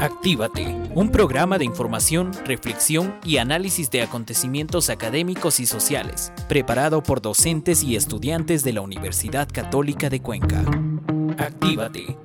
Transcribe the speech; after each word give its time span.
Actívate, 0.00 0.64
un 0.94 1.12
programa 1.12 1.58
de 1.58 1.66
información, 1.66 2.32
reflexión 2.46 3.20
y 3.22 3.36
análisis 3.36 3.90
de 3.90 4.00
acontecimientos 4.00 4.88
académicos 4.88 5.60
y 5.60 5.66
sociales, 5.66 6.32
preparado 6.48 7.02
por 7.02 7.20
docentes 7.20 7.82
y 7.82 7.96
estudiantes 7.96 8.64
de 8.64 8.72
la 8.72 8.80
Universidad 8.80 9.46
Católica 9.52 10.08
de 10.08 10.22
Cuenca. 10.22 10.64
Actívate. 11.36 12.16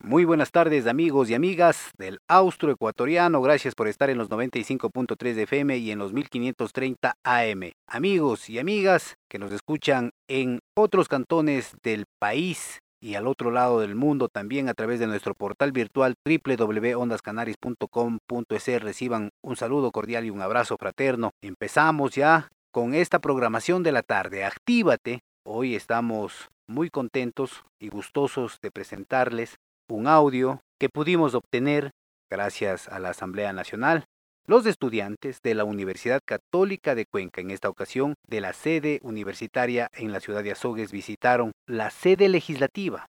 Muy 0.00 0.24
buenas 0.24 0.52
tardes 0.52 0.86
amigos 0.86 1.28
y 1.28 1.34
amigas 1.34 1.90
del 1.98 2.18
Austroecuatoriano, 2.28 3.42
gracias 3.42 3.74
por 3.74 3.88
estar 3.88 4.08
en 4.08 4.18
los 4.18 4.30
95.3 4.30 5.34
de 5.34 5.42
FM 5.42 5.76
y 5.78 5.90
en 5.90 5.98
los 5.98 6.12
1530 6.12 7.14
AM. 7.24 7.72
Amigos 7.88 8.48
y 8.48 8.60
amigas 8.60 9.16
que 9.28 9.40
nos 9.40 9.50
escuchan 9.50 10.12
en 10.28 10.60
otros 10.76 11.08
cantones 11.08 11.76
del 11.82 12.04
país, 12.20 12.78
y 13.00 13.14
al 13.14 13.26
otro 13.26 13.50
lado 13.50 13.80
del 13.80 13.94
mundo 13.94 14.28
también 14.28 14.68
a 14.68 14.74
través 14.74 15.00
de 15.00 15.06
nuestro 15.06 15.34
portal 15.34 15.72
virtual 15.72 16.14
www.ondascanaris.com.es 16.24 18.82
reciban 18.82 19.30
un 19.42 19.56
saludo 19.56 19.90
cordial 19.90 20.24
y 20.24 20.30
un 20.30 20.42
abrazo 20.42 20.76
fraterno. 20.76 21.30
Empezamos 21.42 22.12
ya 22.12 22.48
con 22.72 22.94
esta 22.94 23.18
programación 23.18 23.82
de 23.82 23.92
la 23.92 24.02
tarde. 24.02 24.44
Actívate. 24.44 25.20
Hoy 25.46 25.74
estamos 25.74 26.48
muy 26.68 26.90
contentos 26.90 27.64
y 27.80 27.88
gustosos 27.88 28.58
de 28.62 28.70
presentarles 28.70 29.56
un 29.88 30.06
audio 30.06 30.60
que 30.78 30.88
pudimos 30.88 31.34
obtener 31.34 31.90
gracias 32.30 32.88
a 32.88 32.98
la 32.98 33.10
Asamblea 33.10 33.52
Nacional 33.52 34.04
los 34.48 34.64
estudiantes 34.64 35.42
de 35.42 35.54
la 35.54 35.64
Universidad 35.64 36.22
Católica 36.24 36.94
de 36.94 37.04
Cuenca, 37.04 37.42
en 37.42 37.50
esta 37.50 37.68
ocasión 37.68 38.14
de 38.26 38.40
la 38.40 38.54
sede 38.54 38.98
universitaria 39.02 39.90
en 39.92 40.10
la 40.10 40.20
ciudad 40.20 40.42
de 40.42 40.52
Azogues, 40.52 40.90
visitaron 40.90 41.52
la 41.66 41.90
sede 41.90 42.30
legislativa. 42.30 43.04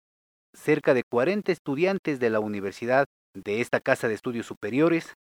Cerca 0.52 0.94
de 0.94 1.04
40 1.08 1.52
estudiantes 1.52 2.18
de 2.18 2.30
la 2.30 2.40
universidad 2.40 3.04
de 3.34 3.60
esta 3.60 3.78
Casa 3.78 4.08
de 4.08 4.14
Estudios 4.14 4.46
Superiores, 4.46 5.14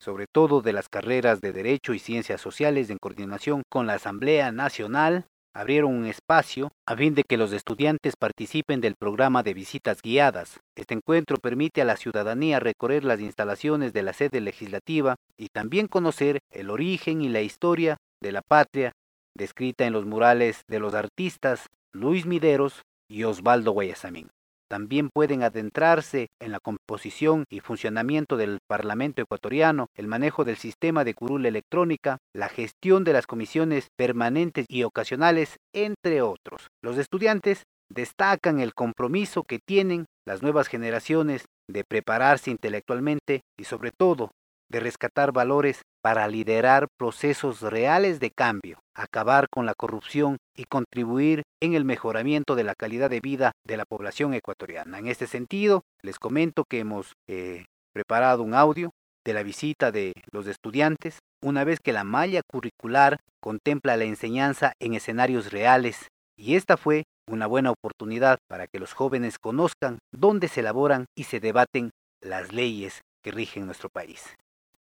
sobre 0.00 0.26
todo 0.26 0.62
de 0.62 0.72
las 0.72 0.88
carreras 0.88 1.40
de 1.40 1.52
Derecho 1.52 1.94
y 1.94 2.00
Ciencias 2.00 2.40
Sociales 2.40 2.90
en 2.90 2.98
coordinación 2.98 3.62
con 3.70 3.86
la 3.86 3.94
Asamblea 3.94 4.50
Nacional, 4.50 5.26
abrieron 5.54 5.94
un 5.94 6.06
espacio 6.06 6.72
a 6.86 6.96
fin 6.96 7.14
de 7.14 7.24
que 7.24 7.36
los 7.36 7.52
estudiantes 7.52 8.16
participen 8.16 8.80
del 8.80 8.96
programa 8.96 9.42
de 9.42 9.54
visitas 9.54 10.02
guiadas. 10.02 10.60
Este 10.76 10.94
encuentro 10.94 11.36
permite 11.36 11.82
a 11.82 11.84
la 11.84 11.96
ciudadanía 11.96 12.60
recorrer 12.60 13.04
las 13.04 13.20
instalaciones 13.20 13.92
de 13.92 14.02
la 14.02 14.12
sede 14.12 14.40
legislativa 14.40 15.16
y 15.36 15.48
también 15.48 15.88
conocer 15.88 16.38
el 16.50 16.70
origen 16.70 17.22
y 17.22 17.28
la 17.28 17.42
historia 17.42 17.96
de 18.20 18.32
la 18.32 18.42
patria 18.42 18.92
descrita 19.34 19.86
en 19.86 19.92
los 19.92 20.04
murales 20.06 20.62
de 20.68 20.78
los 20.78 20.94
artistas 20.94 21.66
Luis 21.92 22.26
Mideros 22.26 22.82
y 23.08 23.24
Osvaldo 23.24 23.72
Guayasamín. 23.72 24.30
También 24.72 25.10
pueden 25.10 25.42
adentrarse 25.42 26.28
en 26.40 26.50
la 26.50 26.58
composición 26.58 27.44
y 27.50 27.60
funcionamiento 27.60 28.38
del 28.38 28.60
Parlamento 28.66 29.20
ecuatoriano, 29.20 29.88
el 29.94 30.08
manejo 30.08 30.44
del 30.44 30.56
sistema 30.56 31.04
de 31.04 31.12
curul 31.12 31.44
electrónica, 31.44 32.16
la 32.34 32.48
gestión 32.48 33.04
de 33.04 33.12
las 33.12 33.26
comisiones 33.26 33.88
permanentes 33.98 34.64
y 34.70 34.84
ocasionales, 34.84 35.58
entre 35.74 36.22
otros. 36.22 36.68
Los 36.82 36.96
estudiantes 36.96 37.64
destacan 37.90 38.60
el 38.60 38.72
compromiso 38.72 39.42
que 39.42 39.58
tienen 39.58 40.06
las 40.26 40.40
nuevas 40.40 40.68
generaciones 40.68 41.44
de 41.68 41.84
prepararse 41.84 42.50
intelectualmente 42.50 43.42
y 43.58 43.64
sobre 43.64 43.90
todo 43.90 44.30
de 44.70 44.80
rescatar 44.80 45.32
valores 45.32 45.82
para 46.02 46.26
liderar 46.28 46.88
procesos 46.98 47.62
reales 47.62 48.18
de 48.18 48.30
cambio, 48.30 48.80
acabar 48.94 49.46
con 49.48 49.66
la 49.66 49.74
corrupción 49.74 50.36
y 50.56 50.64
contribuir 50.64 51.42
en 51.62 51.74
el 51.74 51.84
mejoramiento 51.84 52.56
de 52.56 52.64
la 52.64 52.74
calidad 52.74 53.08
de 53.08 53.20
vida 53.20 53.52
de 53.66 53.76
la 53.76 53.84
población 53.84 54.34
ecuatoriana. 54.34 54.98
En 54.98 55.06
este 55.06 55.26
sentido, 55.26 55.82
les 56.02 56.18
comento 56.18 56.64
que 56.68 56.80
hemos 56.80 57.12
eh, 57.28 57.66
preparado 57.94 58.42
un 58.42 58.54
audio 58.54 58.90
de 59.24 59.32
la 59.32 59.44
visita 59.44 59.92
de 59.92 60.12
los 60.32 60.48
estudiantes, 60.48 61.18
una 61.40 61.62
vez 61.62 61.78
que 61.78 61.92
la 61.92 62.02
malla 62.02 62.42
curricular 62.42 63.18
contempla 63.40 63.96
la 63.96 64.04
enseñanza 64.04 64.72
en 64.80 64.94
escenarios 64.94 65.52
reales, 65.52 66.08
y 66.36 66.56
esta 66.56 66.76
fue 66.76 67.04
una 67.30 67.46
buena 67.46 67.70
oportunidad 67.70 68.38
para 68.48 68.66
que 68.66 68.80
los 68.80 68.92
jóvenes 68.92 69.38
conozcan 69.38 69.98
dónde 70.12 70.48
se 70.48 70.60
elaboran 70.60 71.06
y 71.16 71.24
se 71.24 71.38
debaten 71.38 71.90
las 72.20 72.52
leyes 72.52 73.02
que 73.22 73.30
rigen 73.30 73.66
nuestro 73.66 73.88
país. 73.88 74.36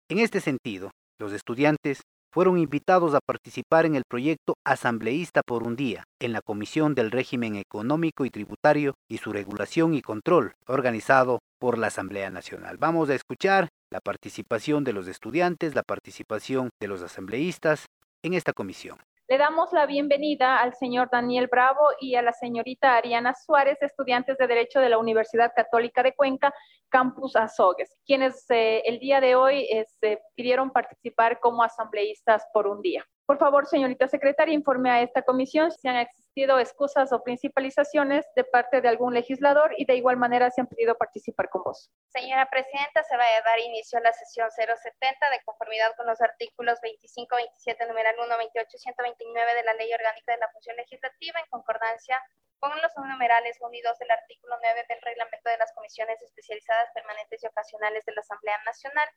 En 0.09 0.19
este 0.19 0.41
sentido, 0.41 0.91
los 1.21 1.33
estudiantes 1.33 2.01
fueron 2.33 2.59
invitados 2.59 3.15
a 3.15 3.21
participar 3.21 3.85
en 3.85 3.95
el 3.95 4.05
proyecto 4.09 4.55
Asambleísta 4.65 5.43
por 5.43 5.65
un 5.65 5.77
día, 5.77 6.05
en 6.21 6.33
la 6.33 6.41
Comisión 6.41 6.95
del 6.95 7.11
Régimen 7.11 7.57
Económico 7.57 8.25
y 8.25 8.31
Tributario 8.31 8.95
y 9.09 9.19
su 9.19 9.33
regulación 9.33 9.95
y 9.95 10.01
control, 10.01 10.55
organizado 10.67 11.41
por 11.61 11.77
la 11.77 11.89
Asamblea 11.89 12.31
Nacional. 12.31 12.79
Vamos 12.79 13.11
a 13.11 13.15
escuchar 13.15 13.69
la 13.93 14.01
participación 14.01 14.85
de 14.85 14.93
los 14.93 15.09
estudiantes, 15.09 15.75
la 15.75 15.83
participación 15.83 16.71
de 16.81 16.89
los 16.89 17.03
asambleístas 17.03 17.87
en 18.23 18.35
esta 18.35 18.53
comisión. 18.53 18.99
Le 19.31 19.39
damos 19.39 19.73
la 19.73 19.87
bienvenida 19.87 20.59
al 20.59 20.75
señor 20.75 21.09
Daniel 21.09 21.47
Bravo 21.47 21.87
y 22.01 22.17
a 22.17 22.23
la 22.23 22.33
señorita 22.33 22.97
Ariana 22.97 23.33
Suárez, 23.33 23.81
estudiantes 23.81 24.37
de 24.39 24.49
Derecho 24.49 24.81
de 24.81 24.89
la 24.89 24.99
Universidad 24.99 25.53
Católica 25.55 26.03
de 26.03 26.17
Cuenca, 26.17 26.53
Campus 26.89 27.37
Azogues, 27.37 27.97
quienes 28.05 28.45
eh, 28.51 28.83
el 28.85 28.99
día 28.99 29.21
de 29.21 29.37
hoy 29.37 29.69
este, 29.71 30.21
pidieron 30.35 30.73
participar 30.73 31.39
como 31.39 31.63
asambleístas 31.63 32.43
por 32.53 32.67
un 32.67 32.83
día. 32.83 33.07
Por 33.31 33.39
favor, 33.39 33.71
señorita 33.71 34.09
secretaria, 34.09 34.53
informe 34.53 34.91
a 34.91 35.03
esta 35.07 35.23
comisión 35.23 35.71
si 35.71 35.87
han 35.87 35.95
existido 35.95 36.59
excusas 36.59 37.13
o 37.13 37.23
principalizaciones 37.23 38.27
de 38.35 38.43
parte 38.43 38.81
de 38.81 38.89
algún 38.89 39.15
legislador 39.15 39.71
y 39.79 39.87
de 39.87 39.95
igual 39.95 40.17
manera 40.17 40.51
si 40.51 40.61
han 40.61 40.67
pedido 40.67 40.99
participar 40.99 41.49
con 41.49 41.63
vos. 41.63 41.93
Señora 42.09 42.51
Presidenta, 42.51 43.05
se 43.05 43.17
va 43.17 43.23
a 43.23 43.43
dar 43.47 43.61
inicio 43.61 44.01
a 44.01 44.03
la 44.03 44.13
sesión 44.13 44.51
070 44.51 45.31
de 45.31 45.45
conformidad 45.45 45.95
con 45.97 46.09
los 46.09 46.21
artículos 46.21 46.81
25, 46.83 47.37
27, 47.37 47.87
numeral 47.87 48.17
1, 48.19 48.37
28 48.37 48.67
129 48.67 49.55
de 49.55 49.63
la 49.63 49.75
Ley 49.75 49.95
Orgánica 49.95 50.33
de 50.33 50.39
la 50.39 50.51
Función 50.51 50.75
Legislativa 50.75 51.39
en 51.39 51.47
concordancia 51.51 52.19
con 52.59 52.75
los 52.83 52.91
numerales 52.97 53.59
1 53.61 53.73
y 53.73 53.81
2 53.81 53.97
del 53.97 54.11
artículo 54.11 54.59
9 54.61 54.87
del 54.89 55.03
reglamento 55.03 55.49
de 55.49 55.57
las 55.57 55.73
comisiones 55.75 56.21
especializadas 56.21 56.91
permanentes 56.95 57.41
y 57.45 57.47
ocasionales 57.47 58.05
de 58.07 58.13
la 58.13 58.23
Asamblea 58.23 58.59
Nacional 58.67 59.09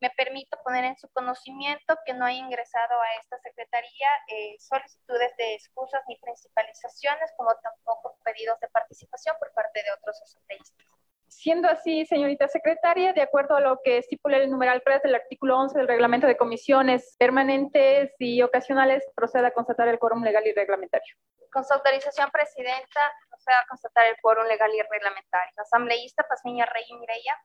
me 0.00 0.10
permito 0.10 0.58
poner 0.62 0.84
en 0.84 0.96
su 0.96 1.08
conocimiento 1.08 1.96
que 2.04 2.14
no 2.14 2.26
he 2.26 2.34
ingresado 2.34 3.00
a 3.00 3.20
esta 3.20 3.38
secretaría 3.38 4.08
eh, 4.28 4.56
solicitudes 4.58 5.36
de 5.36 5.54
excusas 5.54 6.02
ni 6.08 6.16
principalizaciones, 6.18 7.32
como 7.36 7.50
tampoco 7.56 8.16
pedidos 8.24 8.58
de 8.60 8.68
participación 8.68 9.36
por 9.38 9.52
parte 9.52 9.82
de 9.82 9.90
otros 9.92 10.22
asambleístas. 10.22 10.86
Siendo 11.28 11.68
así, 11.68 12.06
señorita 12.06 12.48
secretaria, 12.48 13.12
de 13.12 13.20
acuerdo 13.20 13.56
a 13.56 13.60
lo 13.60 13.80
que 13.84 13.98
estipula 13.98 14.38
el 14.38 14.50
numeral 14.50 14.82
3 14.82 15.02
del 15.02 15.14
artículo 15.14 15.58
11 15.58 15.78
del 15.78 15.88
reglamento 15.88 16.26
de 16.26 16.38
comisiones 16.38 17.16
permanentes 17.18 18.14
y 18.18 18.40
ocasionales, 18.42 19.04
proceda 19.14 19.48
a 19.48 19.50
constatar 19.52 19.88
el 19.88 19.98
quórum 19.98 20.24
legal 20.24 20.46
y 20.46 20.52
reglamentario. 20.52 21.14
Con 21.52 21.64
su 21.64 21.74
autorización, 21.74 22.30
presidenta, 22.30 23.00
proceda 23.28 23.60
a 23.60 23.66
constatar 23.68 24.06
el 24.06 24.16
quórum 24.22 24.46
legal 24.46 24.70
y 24.74 24.80
reglamentario. 24.90 25.52
Asambleísta 25.58 26.24
Pasmiña 26.26 26.64
Rey 26.66 26.84
Mireya. 26.98 27.36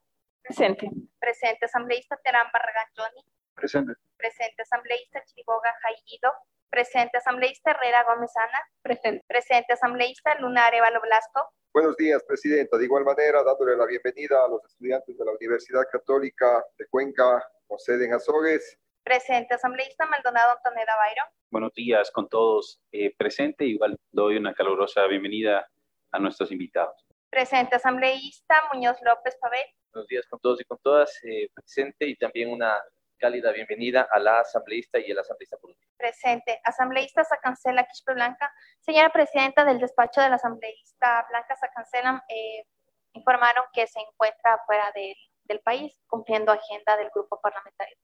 Presente. 0.43 0.89
Presente. 1.19 1.65
Asambleísta 1.65 2.17
Terán 2.23 2.47
Barragán 2.51 2.87
Johnny. 2.97 3.23
Presente. 3.55 3.93
Presente. 4.17 4.61
Asambleísta 4.61 5.23
Chiriboga 5.23 5.73
Jaido. 5.81 6.31
Presente. 6.69 7.17
Asambleísta 7.17 7.71
Herrera 7.71 8.03
Gómez 8.03 8.31
Ana. 8.35 8.59
Presente. 8.81 9.23
Presente. 9.25 9.73
Asambleísta 9.73 10.35
Luna 10.39 10.67
Arevalo 10.67 10.99
Blasco. 11.01 11.49
Buenos 11.73 11.95
días, 11.95 12.21
Presidenta. 12.27 12.77
De 12.77 12.83
igual 12.83 13.05
manera, 13.05 13.41
dándole 13.41 13.77
la 13.77 13.85
bienvenida 13.85 14.43
a 14.43 14.47
los 14.49 14.63
estudiantes 14.65 15.17
de 15.17 15.25
la 15.25 15.31
Universidad 15.31 15.83
Católica 15.91 16.63
de 16.77 16.85
Cuenca, 16.87 17.41
con 17.65 17.79
sede 17.79 18.05
en 18.05 18.13
Azogues. 18.13 18.77
Presente. 19.03 19.55
Asambleísta 19.55 20.05
Maldonado 20.05 20.51
Antoneda 20.57 20.93
Bayro. 20.97 21.23
Buenos 21.51 21.73
días 21.73 22.11
con 22.11 22.27
todos 22.27 22.81
eh, 22.91 23.15
presente. 23.15 23.65
Igual 23.65 23.97
doy 24.11 24.35
una 24.37 24.53
calurosa 24.53 25.07
bienvenida 25.07 25.65
a 26.11 26.19
nuestros 26.19 26.51
invitados. 26.51 27.07
Presente. 27.29 27.77
Asambleísta 27.77 28.55
Muñoz 28.73 28.97
López 29.01 29.37
Pavel. 29.39 29.65
Buenos 29.93 30.07
días 30.07 30.25
con 30.27 30.39
todos 30.39 30.59
y 30.59 30.63
con 30.63 30.79
todas, 30.79 31.23
eh, 31.23 31.51
presente 31.53 32.07
y 32.07 32.15
también 32.15 32.49
una 32.49 32.81
cálida 33.19 33.51
bienvenida 33.51 34.07
a 34.09 34.17
la 34.17 34.39
asambleísta 34.39 34.97
y 34.97 35.11
el 35.11 35.19
asambleísta 35.19 35.55
político. 35.57 35.93
Presente. 35.95 36.59
Asambleísta 36.63 37.23
Sacancela 37.23 37.85
Quispe 37.85 38.15
Blanca. 38.15 38.51
Señora 38.79 39.11
Presidenta 39.11 39.63
del 39.63 39.77
despacho 39.77 40.19
de 40.19 40.29
la 40.29 40.37
asambleísta 40.37 41.27
Blanca 41.29 41.55
Sacancela, 41.55 42.25
eh, 42.27 42.65
informaron 43.13 43.65
que 43.71 43.85
se 43.85 43.99
encuentra 43.99 44.59
fuera 44.65 44.91
del, 44.95 45.15
del 45.43 45.59
país 45.59 45.95
cumpliendo 46.07 46.51
agenda 46.51 46.97
del 46.97 47.11
grupo 47.13 47.39
parlamentario. 47.39 47.95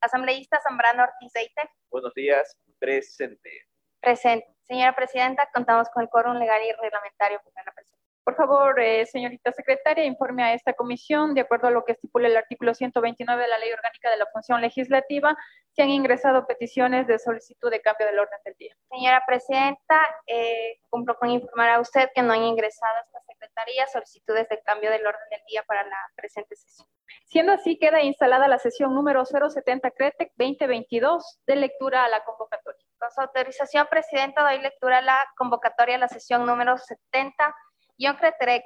Asambleísta 0.00 0.60
Zambrano 0.60 1.02
Ortiz 1.02 1.32
Deite. 1.32 1.68
Buenos 1.90 2.14
días, 2.14 2.56
presente. 2.78 3.50
Presente. 3.98 4.54
Señora 4.62 4.94
Presidenta, 4.94 5.50
contamos 5.52 5.88
con 5.88 6.04
el 6.04 6.08
quórum 6.08 6.36
legal 6.36 6.62
y 6.62 6.70
reglamentario 6.80 7.40
para 7.42 7.66
la 7.66 7.72
presentación. 7.72 7.93
Por 8.24 8.36
favor, 8.36 8.80
eh, 8.80 9.04
señorita 9.04 9.52
secretaria, 9.52 10.06
informe 10.06 10.42
a 10.42 10.54
esta 10.54 10.72
comisión, 10.72 11.34
de 11.34 11.42
acuerdo 11.42 11.68
a 11.68 11.70
lo 11.70 11.84
que 11.84 11.92
estipula 11.92 12.26
el 12.26 12.36
artículo 12.38 12.72
129 12.72 13.42
de 13.42 13.48
la 13.48 13.58
Ley 13.58 13.70
Orgánica 13.70 14.10
de 14.10 14.16
la 14.16 14.26
Función 14.32 14.62
Legislativa, 14.62 15.36
si 15.72 15.82
han 15.82 15.90
ingresado 15.90 16.46
peticiones 16.46 17.06
de 17.06 17.18
solicitud 17.18 17.70
de 17.70 17.82
cambio 17.82 18.06
del 18.06 18.18
orden 18.18 18.38
del 18.46 18.54
día. 18.54 18.74
Señora 18.90 19.22
Presidenta, 19.26 20.00
eh, 20.26 20.80
cumplo 20.88 21.18
con 21.18 21.28
informar 21.28 21.68
a 21.68 21.80
usted 21.80 22.08
que 22.14 22.22
no 22.22 22.32
han 22.32 22.44
ingresado 22.44 22.96
a 22.96 23.00
esta 23.00 23.20
Secretaría 23.26 23.86
solicitudes 23.88 24.48
de 24.48 24.62
cambio 24.62 24.90
del 24.90 25.06
orden 25.06 25.28
del 25.30 25.42
día 25.46 25.62
para 25.64 25.84
la 25.84 25.98
presente 26.16 26.56
sesión. 26.56 26.88
Siendo 27.26 27.52
así, 27.52 27.78
queda 27.78 28.00
instalada 28.00 28.48
la 28.48 28.58
sesión 28.58 28.94
número 28.94 29.26
070 29.26 29.90
CRETEC 29.90 30.32
2022 30.38 31.40
de 31.46 31.56
lectura 31.56 32.04
a 32.04 32.08
la 32.08 32.24
convocatoria. 32.24 32.86
Con 32.98 33.10
su 33.10 33.20
autorización, 33.20 33.86
Presidenta, 33.90 34.42
doy 34.42 34.60
lectura 34.60 34.98
a 34.98 35.02
la 35.02 35.26
convocatoria 35.36 35.96
a 35.96 35.98
la 35.98 36.08
sesión 36.08 36.46
número 36.46 36.78
70 36.78 37.54
CRETEC 37.98 38.64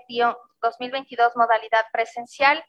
2022 0.60 1.36
modalidad 1.36 1.84
presencial 1.92 2.64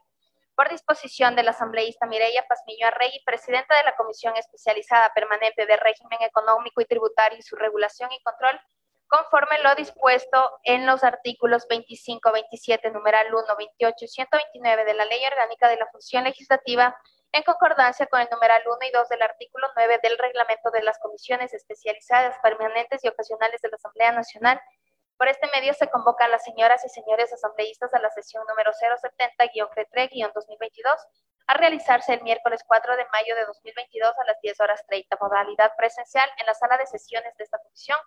por 0.56 0.70
disposición 0.70 1.38
del 1.38 1.48
asambleísta 1.48 2.06
Mireya 2.06 2.46
Pazmiño 2.48 2.88
Arregui, 2.88 3.24
presidenta 3.26 3.78
de 3.78 3.84
la 3.84 3.96
Comisión 3.96 4.36
Especializada 4.36 5.10
Permanente 5.16 5.66
de 5.66 5.78
Régimen 5.78 6.22
Económico 6.22 6.82
y 6.82 6.86
Tributario 6.86 7.40
y 7.40 7.44
su 7.44 7.56
regulación 7.56 8.12
y 8.12 8.22
control, 8.24 8.60
conforme 9.08 9.60
lo 9.64 9.74
dispuesto 9.76 10.60
en 10.64 10.86
los 10.86 11.06
artículos 11.06 11.66
25, 11.70 12.32
27, 12.34 12.92
numeral 12.92 13.34
1, 13.34 13.44
28 13.58 13.96
y 14.04 14.08
129 14.10 14.84
de 14.84 14.94
la 14.96 15.06
Ley 15.06 15.26
Orgánica 15.26 15.70
de 15.70 15.78
la 15.78 15.88
Función 15.88 16.26
Legislativa, 16.26 16.94
en 17.32 17.44
concordancia 17.44 18.08
con 18.08 18.20
el 18.20 18.28
numeral 18.30 18.62
1 18.66 18.78
y 18.86 18.92
2 18.92 19.08
del 19.08 19.22
artículo 19.22 19.68
9 19.78 20.00
del 20.04 20.18
Reglamento 20.18 20.72
de 20.72 20.84
las 20.84 21.00
Comisiones 21.00 21.54
Especializadas 21.54 22.36
Permanentes 22.44 23.02
y 23.06 23.08
Ocasionales 23.08 23.62
de 23.62 23.70
la 23.70 23.76
Asamblea 23.78 24.12
Nacional 24.12 24.60
por 25.20 25.28
este 25.28 25.48
medio 25.54 25.74
se 25.74 25.90
convoca 25.90 26.26
a 26.26 26.30
las 26.30 26.46
señoras 26.46 26.86
y 26.86 26.90
señores 26.90 27.34
asambleístas 27.34 27.94
a 27.94 28.00
la 28.00 28.10
sesión 28.10 28.42
número 28.48 28.72
070-CRE-2022 28.72 30.96
a 31.48 31.56
realizarse 31.56 32.14
el 32.14 32.24
miércoles 32.24 32.64
4 32.66 32.96
de 32.96 33.06
mayo 33.12 33.36
de 33.36 33.44
2022 33.46 34.14
a 34.18 34.24
las 34.24 34.40
10 34.42 34.62
horas 34.62 34.82
30, 34.88 35.18
modalidad 35.20 35.74
presencial 35.76 36.30
en 36.38 36.46
la 36.46 36.54
sala 36.54 36.78
de 36.78 36.88
sesiones 36.88 37.36
de 37.36 37.44
esta 37.44 37.58
comisión, 37.58 37.98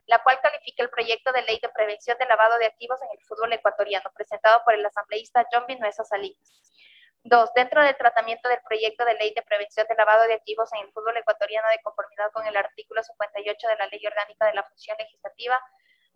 la 0.06 0.22
cual 0.22 0.40
califica 0.40 0.82
el 0.82 0.90
proyecto 0.90 1.32
de 1.32 1.42
ley 1.42 1.58
de 1.60 1.68
prevención 1.70 2.16
de 2.18 2.26
lavado 2.26 2.58
de 2.58 2.66
activos 2.66 3.00
en 3.02 3.08
el 3.12 3.20
fútbol 3.24 3.52
ecuatoriano, 3.52 4.10
presentado 4.14 4.62
por 4.64 4.74
el 4.74 4.86
asambleísta 4.86 5.46
John 5.50 5.66
Vinuesa 5.66 6.04
Salinas. 6.04 6.62
2. 7.24 7.50
Dentro 7.54 7.82
del 7.82 7.96
tratamiento 7.96 8.48
del 8.48 8.58
proyecto 8.66 9.04
de 9.04 9.14
ley 9.14 9.32
de 9.34 9.42
prevención 9.42 9.86
de 9.88 9.94
lavado 9.94 10.24
de 10.24 10.34
activos 10.34 10.72
en 10.72 10.80
el 10.80 10.92
fútbol 10.92 11.16
ecuatoriano 11.16 11.68
de 11.68 11.80
conformidad 11.82 12.32
con 12.32 12.46
el 12.46 12.56
artículo 12.56 13.02
58 13.02 13.68
de 13.68 13.76
la 13.76 13.86
Ley 13.86 14.04
Orgánica 14.04 14.46
de 14.46 14.54
la 14.54 14.64
Función 14.64 14.96
Legislativa, 14.98 15.60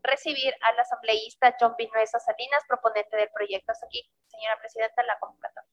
recibir 0.06 0.54
al 0.62 0.78
asambleísta 0.78 1.56
John 1.60 1.74
Vinuesa 1.76 2.18
Salinas, 2.18 2.62
proponente 2.68 3.16
del 3.16 3.28
proyecto. 3.30 3.72
Aquí, 3.84 4.08
señora 4.26 4.58
presidenta, 4.58 5.02
la 5.02 5.18
convocatoria. 5.18 5.70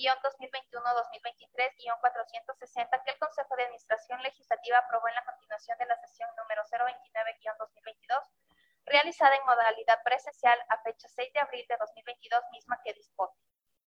2021-2023-460 0.09 3.03
que 3.03 3.11
el 3.11 3.19
Consejo 3.19 3.55
de 3.55 3.63
Administración 3.63 4.21
Legislativa 4.23 4.79
aprobó 4.79 5.07
en 5.07 5.15
la 5.15 5.25
continuación 5.25 5.77
de 5.77 5.85
la 5.85 5.95
sesión 5.97 6.29
número 6.37 6.63
029-2022, 6.63 8.25
realizada 8.85 9.35
en 9.35 9.45
modalidad 9.45 10.01
presencial 10.03 10.57
a 10.69 10.81
fecha 10.81 11.07
6 11.07 11.33
de 11.33 11.39
abril 11.39 11.65
de 11.69 11.77
2022, 11.77 12.41
misma 12.51 12.81
que 12.83 12.93
dispone. 12.93 13.31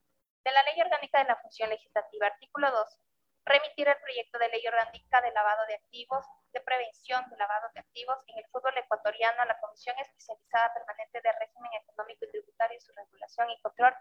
de 0.45 0.51
la 0.51 0.63
Ley 0.63 0.80
Orgánica 0.80 1.19
de 1.19 1.25
la 1.25 1.36
Función 1.36 1.69
Legislativa. 1.69 2.27
Artículo 2.27 2.71
2 2.71 3.00
remitir 3.45 3.88
el 3.88 4.00
proyecto 4.00 4.39
de 4.39 4.48
ley 4.48 4.66
orgánica 4.68 5.21
de 5.21 5.31
lavado 5.31 5.66
de 5.68 5.75
activos, 5.75 6.25
de 6.54 6.62
prevención 6.62 7.27
de 7.30 7.38
lavado 7.38 7.68
de 7.74 7.81
activos 7.81 8.18
en 8.27 8.39
el 8.39 8.45
fútbol 8.48 8.77
ecuatoriano 8.77 9.42
a 9.42 9.45
la 9.45 9.59
Comisión 9.59 9.95
Especializada 10.00 10.74
Permanente 10.74 11.19
de 11.21 11.31
Régimen 11.39 11.71
Económico 11.83 12.24
y 12.24 12.31
Tributario 12.31 12.77
y 12.77 12.81
su 12.81 12.94
regulación 12.94 13.50
y 13.51 13.59
control, 13.62 13.94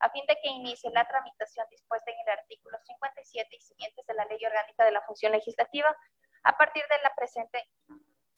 a 0.00 0.10
fin 0.10 0.24
de 0.26 0.36
que 0.42 0.48
inicie 0.48 0.90
la 0.90 1.06
tramitación 1.06 1.66
dispuesta 1.70 2.10
en 2.10 2.18
el 2.20 2.38
artículo 2.38 2.78
57 2.84 3.56
y 3.56 3.60
siguientes 3.60 4.06
de 4.06 4.14
la 4.14 4.24
Ley 4.26 4.44
Orgánica 4.44 4.84
de 4.84 4.92
la 4.92 5.02
Función 5.02 5.32
Legislativa, 5.32 5.96
a 6.44 6.56
partir 6.56 6.84
de 6.88 7.02
la 7.02 7.14
presente 7.14 7.68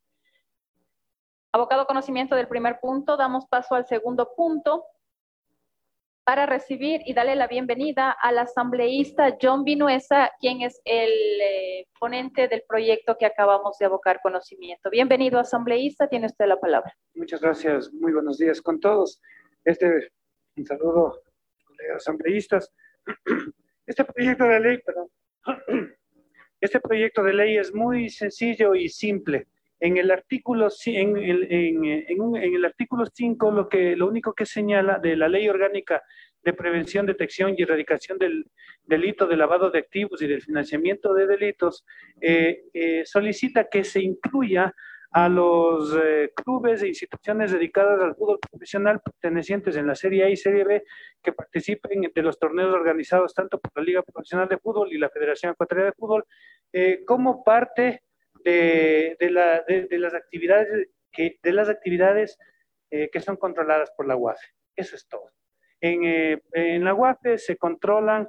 Abocado 1.52 1.86
conocimiento 1.86 2.34
del 2.34 2.48
primer 2.48 2.80
punto, 2.80 3.16
damos 3.16 3.46
paso 3.46 3.76
al 3.76 3.86
segundo 3.86 4.34
punto 4.34 4.84
para 6.24 6.46
recibir 6.46 7.00
y 7.04 7.14
darle 7.14 7.34
la 7.34 7.48
bienvenida 7.48 8.10
al 8.10 8.38
asambleísta 8.38 9.36
John 9.40 9.64
Vinuesa, 9.64 10.30
quien 10.40 10.62
es 10.62 10.80
el 10.84 11.10
eh, 11.10 11.86
ponente 11.98 12.46
del 12.48 12.62
proyecto 12.68 13.16
que 13.18 13.26
acabamos 13.26 13.76
de 13.78 13.86
abocar 13.86 14.20
conocimiento. 14.22 14.88
Bienvenido, 14.90 15.40
asambleísta, 15.40 16.08
tiene 16.08 16.26
usted 16.26 16.46
la 16.46 16.60
palabra. 16.60 16.94
Muchas 17.14 17.40
gracias, 17.40 17.92
muy 17.92 18.12
buenos 18.12 18.38
días 18.38 18.62
con 18.62 18.78
todos. 18.78 19.20
Este, 19.64 20.12
un 20.56 20.64
saludo, 20.64 21.22
colegas 21.64 21.96
asambleístas. 21.96 22.72
Este 23.84 24.04
proyecto 24.04 24.44
de 24.44 24.60
ley, 24.60 24.78
perdón, 24.78 25.08
este 26.60 26.78
proyecto 26.78 27.24
de 27.24 27.34
ley 27.34 27.56
es 27.56 27.74
muy 27.74 28.08
sencillo 28.08 28.76
y 28.76 28.88
simple. 28.88 29.48
En 29.84 29.96
el 29.96 30.12
artículo, 30.12 30.68
en 30.86 31.84
el 32.54 32.64
artículo 32.64 33.04
5, 33.04 33.50
lo, 33.50 33.68
que, 33.68 33.96
lo 33.96 34.06
único 34.06 34.32
que 34.32 34.46
señala 34.46 35.00
de 35.00 35.16
la 35.16 35.28
Ley 35.28 35.48
Orgánica 35.48 36.04
de 36.44 36.52
Prevención, 36.52 37.04
Detección 37.04 37.56
y 37.58 37.62
Erradicación 37.62 38.16
del 38.16 38.46
Delito 38.84 39.26
de 39.26 39.36
Lavado 39.36 39.72
de 39.72 39.80
Activos 39.80 40.22
y 40.22 40.28
del 40.28 40.40
Financiamiento 40.40 41.12
de 41.12 41.26
Delitos, 41.26 41.84
eh, 42.20 42.62
eh, 42.72 43.02
solicita 43.04 43.68
que 43.68 43.82
se 43.82 44.00
incluya 44.00 44.72
a 45.10 45.28
los 45.28 45.92
eh, 46.00 46.30
clubes 46.32 46.84
e 46.84 46.86
instituciones 46.86 47.50
dedicadas 47.50 48.00
al 48.00 48.14
fútbol 48.14 48.38
profesional 48.38 49.00
pertenecientes 49.00 49.74
en 49.74 49.88
la 49.88 49.96
Serie 49.96 50.26
A 50.26 50.28
y 50.28 50.36
Serie 50.36 50.62
B 50.62 50.84
que 51.20 51.32
participen 51.32 52.02
de 52.14 52.22
los 52.22 52.38
torneos 52.38 52.72
organizados 52.72 53.34
tanto 53.34 53.58
por 53.58 53.72
la 53.74 53.82
Liga 53.82 54.02
Profesional 54.04 54.48
de 54.48 54.58
Fútbol 54.58 54.92
y 54.92 54.98
la 54.98 55.10
Federación 55.10 55.54
Ecuatoriana 55.54 55.90
de 55.90 55.96
Fútbol 55.96 56.24
como 57.04 57.42
parte 57.42 58.02
de, 58.44 59.16
de, 59.18 59.98
las 59.98 60.14
actividades, 60.14 60.88
que, 61.10 61.38
de 61.42 61.52
las 61.52 61.68
actividades 61.68 62.38
eh, 62.90 63.08
que 63.10 63.20
son 63.20 63.36
controladas 63.36 63.90
por 63.96 64.06
la 64.06 64.16
UAFE. 64.16 64.46
Eso 64.76 64.96
es 64.96 65.06
todo. 65.08 65.30
En, 65.80 66.04
eh, 66.04 66.42
en 66.52 66.84
la 66.84 66.94
UAFE 66.94 67.38
se 67.38 67.56
controlan, 67.56 68.28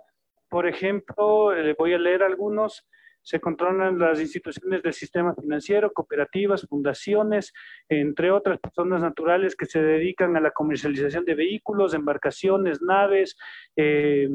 por 0.49 0.67
ejemplo, 0.67 1.53
le 1.53 1.73
voy 1.73 1.93
a 1.93 1.97
leer 1.97 2.23
algunos, 2.23 2.87
se 3.23 3.39
controlan 3.39 3.97
las 3.97 4.19
instituciones 4.19 4.83
del 4.83 4.93
sistema 4.93 5.33
financiero, 5.33 5.91
cooperativas, 5.93 6.67
fundaciones, 6.67 7.53
entre 7.89 8.31
otras 8.31 8.59
personas 8.59 9.01
naturales 9.01 9.55
que 9.55 9.65
se 9.65 9.81
dedican 9.81 10.35
a 10.35 10.41
la 10.41 10.51
comercialización 10.51 11.25
de 11.25 11.35
vehículos, 11.35 11.93
embarcaciones, 11.93 12.81
naves, 12.81 13.37
eh, 13.75 14.29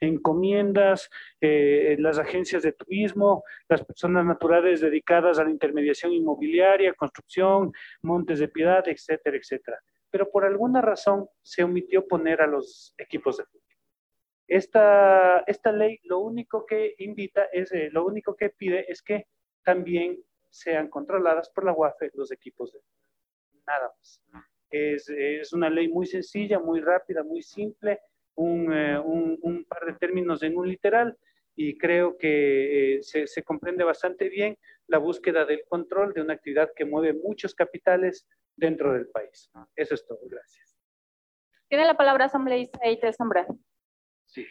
encomiendas, 0.00 1.08
eh, 1.40 1.96
las 1.98 2.18
agencias 2.18 2.62
de 2.62 2.72
turismo, 2.72 3.42
las 3.68 3.84
personas 3.84 4.26
naturales 4.26 4.80
dedicadas 4.80 5.38
a 5.38 5.44
la 5.44 5.50
intermediación 5.50 6.12
inmobiliaria, 6.12 6.94
construcción, 6.94 7.72
montes 8.02 8.38
de 8.38 8.48
piedad, 8.48 8.86
etcétera, 8.86 9.36
etcétera. 9.36 9.78
Pero 10.10 10.30
por 10.30 10.44
alguna 10.44 10.80
razón 10.80 11.26
se 11.42 11.64
omitió 11.64 12.06
poner 12.06 12.42
a 12.42 12.46
los 12.46 12.94
equipos 12.98 13.38
de 13.38 13.44
fútbol. 13.44 13.63
Esta, 14.46 15.40
esta 15.46 15.72
ley 15.72 15.98
lo 16.04 16.18
único 16.20 16.66
que 16.66 16.94
invita, 16.98 17.44
es, 17.52 17.72
eh, 17.72 17.88
lo 17.90 18.04
único 18.04 18.36
que 18.36 18.50
pide 18.50 18.90
es 18.90 19.02
que 19.02 19.26
también 19.62 20.22
sean 20.50 20.88
controladas 20.88 21.50
por 21.50 21.64
la 21.64 21.72
UAFE 21.72 22.10
los 22.14 22.30
equipos 22.30 22.72
de 22.72 22.80
nada 23.66 23.92
más. 23.98 24.22
Es, 24.70 25.08
es, 25.08 25.52
una 25.52 25.70
ley 25.70 25.88
muy 25.88 26.06
sencilla, 26.06 26.58
muy 26.58 26.80
rápida, 26.80 27.22
muy 27.22 27.42
simple, 27.42 28.00
un, 28.34 28.72
eh, 28.72 28.98
un, 28.98 29.38
un 29.42 29.64
par 29.64 29.86
de 29.86 29.94
términos 29.94 30.42
en 30.42 30.56
un 30.56 30.68
literal 30.68 31.16
y 31.56 31.78
creo 31.78 32.18
que 32.18 32.96
eh, 32.96 33.02
se, 33.02 33.26
se, 33.26 33.42
comprende 33.42 33.84
bastante 33.84 34.28
bien 34.28 34.58
la 34.88 34.98
búsqueda 34.98 35.44
del 35.44 35.64
control 35.68 36.12
de 36.12 36.20
una 36.20 36.34
actividad 36.34 36.70
que 36.74 36.84
mueve 36.84 37.14
muchos 37.14 37.54
capitales 37.54 38.26
dentro 38.56 38.92
del 38.92 39.08
país. 39.08 39.50
Eso 39.76 39.94
es 39.94 40.06
todo. 40.06 40.18
Gracias. 40.24 40.76
Tiene 41.68 41.86
la 41.86 41.96
palabra 41.96 42.26
asambleísta 42.26 42.78
Eite 42.82 43.12
Zambrano. 43.12 43.58
Sí, 44.34 44.44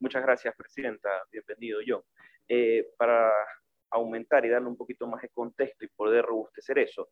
muchas 0.00 0.22
gracias, 0.22 0.54
Presidenta. 0.54 1.08
Bienvenido, 1.32 1.80
John. 1.86 2.02
Eh, 2.46 2.88
para 2.98 3.32
aumentar 3.90 4.44
y 4.44 4.50
darle 4.50 4.68
un 4.68 4.76
poquito 4.76 5.06
más 5.06 5.22
de 5.22 5.30
contexto 5.30 5.82
y 5.82 5.88
poder 5.88 6.26
robustecer 6.26 6.78
eso, 6.78 7.08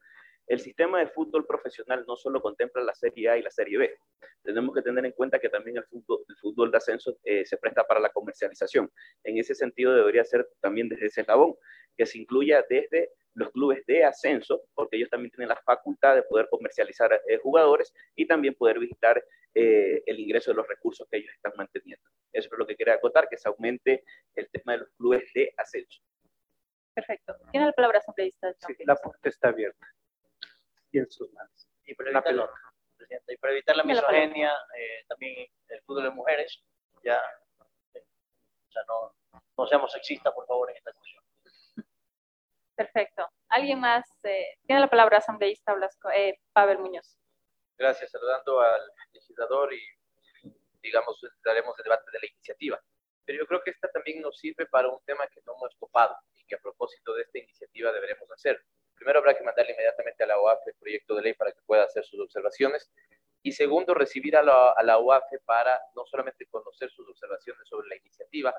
el 0.49 0.61
sistema 0.61 0.99
de 0.99 1.09
fútbol 1.09 1.47
profesional 1.47 2.05
no 2.07 2.17
solo 2.17 2.40
contempla 2.40 2.83
la 2.83 2.95
Serie 2.95 3.28
A 3.28 3.37
y 3.37 3.43
la 3.43 3.50
Serie 3.50 3.78
B. 3.78 3.99
Tenemos 4.43 4.75
que 4.75 4.83
tener 4.83 5.05
en 5.05 5.12
cuenta 5.12 5.38
que 5.38 5.50
también 5.50 5.76
el 5.76 5.85
fútbol, 5.85 6.25
el 6.26 6.37
fútbol 6.37 6.71
de 6.71 6.78
ascenso 6.78 7.19
eh, 7.23 7.45
se 7.45 7.59
presta 7.59 7.85
para 7.85 8.00
la 8.00 8.09
comercialización. 8.11 8.90
En 9.25 9.38
ese 9.38 9.55
sentido, 9.55 9.95
debería 9.95 10.25
ser 10.25 10.49
también 10.61 10.88
desde 10.88 11.07
ese 11.07 11.21
eslabón, 11.21 11.55
que 11.97 12.07
se 12.07 12.19
incluya 12.19 12.64
desde 12.69 13.11
los 13.35 13.50
clubes 13.50 13.85
de 13.87 14.05
ascenso, 14.05 14.62
porque 14.75 14.97
ellos 14.97 15.11
también 15.11 15.31
tienen 15.31 15.50
la 15.50 15.61
facultad 15.64 16.14
de 16.14 16.23
poder 16.23 16.49
comercializar 16.50 17.12
eh, 17.28 17.38
jugadores 17.38 17.93
y 18.17 18.26
también 18.26 18.55
poder 18.55 18.78
visitar 18.78 19.23
eh, 19.55 20.02
el 20.07 20.19
ingreso 20.19 20.50
de 20.50 20.57
los 20.57 20.67
recursos 20.67 21.07
que 21.11 21.19
ellos 21.19 21.33
están 21.35 21.52
manteniendo. 21.57 22.05
Eso 22.33 22.49
es 22.50 22.59
lo 22.59 22.67
que 22.67 22.75
quería 22.75 22.95
acotar, 22.95 23.28
que 23.28 23.37
se 23.37 23.49
aumente 23.49 24.02
el 24.35 24.49
tema 24.50 24.73
de 24.73 24.78
los 24.78 24.88
clubes 24.97 25.31
de 25.35 25.52
ascenso. 25.57 26.00
Perfecto. 26.95 27.37
Tiene 27.52 27.67
la 27.67 27.73
palabra 27.73 27.99
asambleísta. 27.99 28.55
Sí, 28.67 28.75
la 28.85 28.97
puerta 28.97 29.28
está 29.28 29.49
abierta. 29.49 29.87
Y 30.99 31.00
en 31.00 31.11
sus 31.11 31.33
manos. 31.33 31.69
Y 31.85 31.95
para 31.95 32.11
evitar, 32.11 32.35
la, 32.35 32.50
y 33.28 33.37
para 33.37 33.52
evitar 33.52 33.76
la 33.76 33.85
misoginia, 33.85 34.52
eh, 34.76 35.05
también 35.09 35.49
el 35.69 35.83
fútbol 35.83 36.05
de 36.05 36.11
mujeres, 36.11 36.62
ya, 37.02 37.21
o 37.59 38.71
sea, 38.71 38.83
no, 38.88 39.14
no 39.57 39.67
seamos 39.67 39.93
sexistas, 39.93 40.33
por 40.35 40.47
favor, 40.47 40.71
en 40.71 40.76
esta 40.76 40.93
cuestión. 40.93 41.25
Perfecto. 42.75 43.28
¿Alguien 43.49 43.81
más? 43.81 44.05
Eh, 44.23 44.57
tiene 44.67 44.81
la 44.81 44.88
palabra 44.88 45.19
asambleísta 45.19 45.75
Blasco, 45.75 46.11
eh, 46.11 46.40
Pavel 46.52 46.78
Muñoz. 46.78 47.19
Gracias. 47.76 48.11
Saludando 48.11 48.61
al 48.61 48.81
legislador 49.12 49.73
y, 49.73 49.83
digamos, 50.81 51.21
daremos 51.45 51.76
el 51.78 51.85
debate 51.85 52.11
de 52.12 52.19
la 52.21 52.26
iniciativa. 52.26 52.81
Pero 53.25 53.40
yo 53.40 53.47
creo 53.47 53.62
que 53.62 53.71
esta 53.71 53.88
también 53.90 54.21
nos 54.21 54.38
sirve 54.38 54.67
para 54.67 54.88
un 54.88 55.00
tema 55.05 55.26
que 55.28 55.40
no 55.45 55.55
hemos 55.57 55.76
topado 55.78 56.17
y 56.37 56.45
que 56.45 56.55
a 56.55 56.59
propósito 56.59 57.14
de 57.14 57.23
esta 57.23 57.38
iniciativa 57.38 57.93
deberemos 57.93 58.31
hacer. 58.31 58.62
Primero 58.99 59.21
habrá 59.21 59.37
que 59.37 59.45
mandarle 59.45 59.73
inmediatamente 59.73 60.25
a 60.25 60.26
la 60.26 60.38
OAF 60.38 60.67
el 60.67 60.75
proyecto 60.75 61.14
de 61.14 61.23
ley 61.23 61.35
para 61.35 61.52
que 61.52 61.61
pueda 61.64 61.85
hacer 61.85 62.05
sus 62.05 62.21
observaciones. 62.21 62.90
Y 63.43 63.52
segundo, 63.52 63.95
recibir 63.95 64.37
a 64.37 64.43
la, 64.43 64.73
a 64.73 64.83
la 64.83 64.99
OAF 64.99 65.25
para 65.45 65.81
no 65.95 66.05
solamente 66.07 66.47
conocer 66.47 66.90
sus 66.90 67.09
observaciones 67.09 67.67
sobre 67.69 67.88
la 67.88 67.97
iniciativa, 67.97 68.55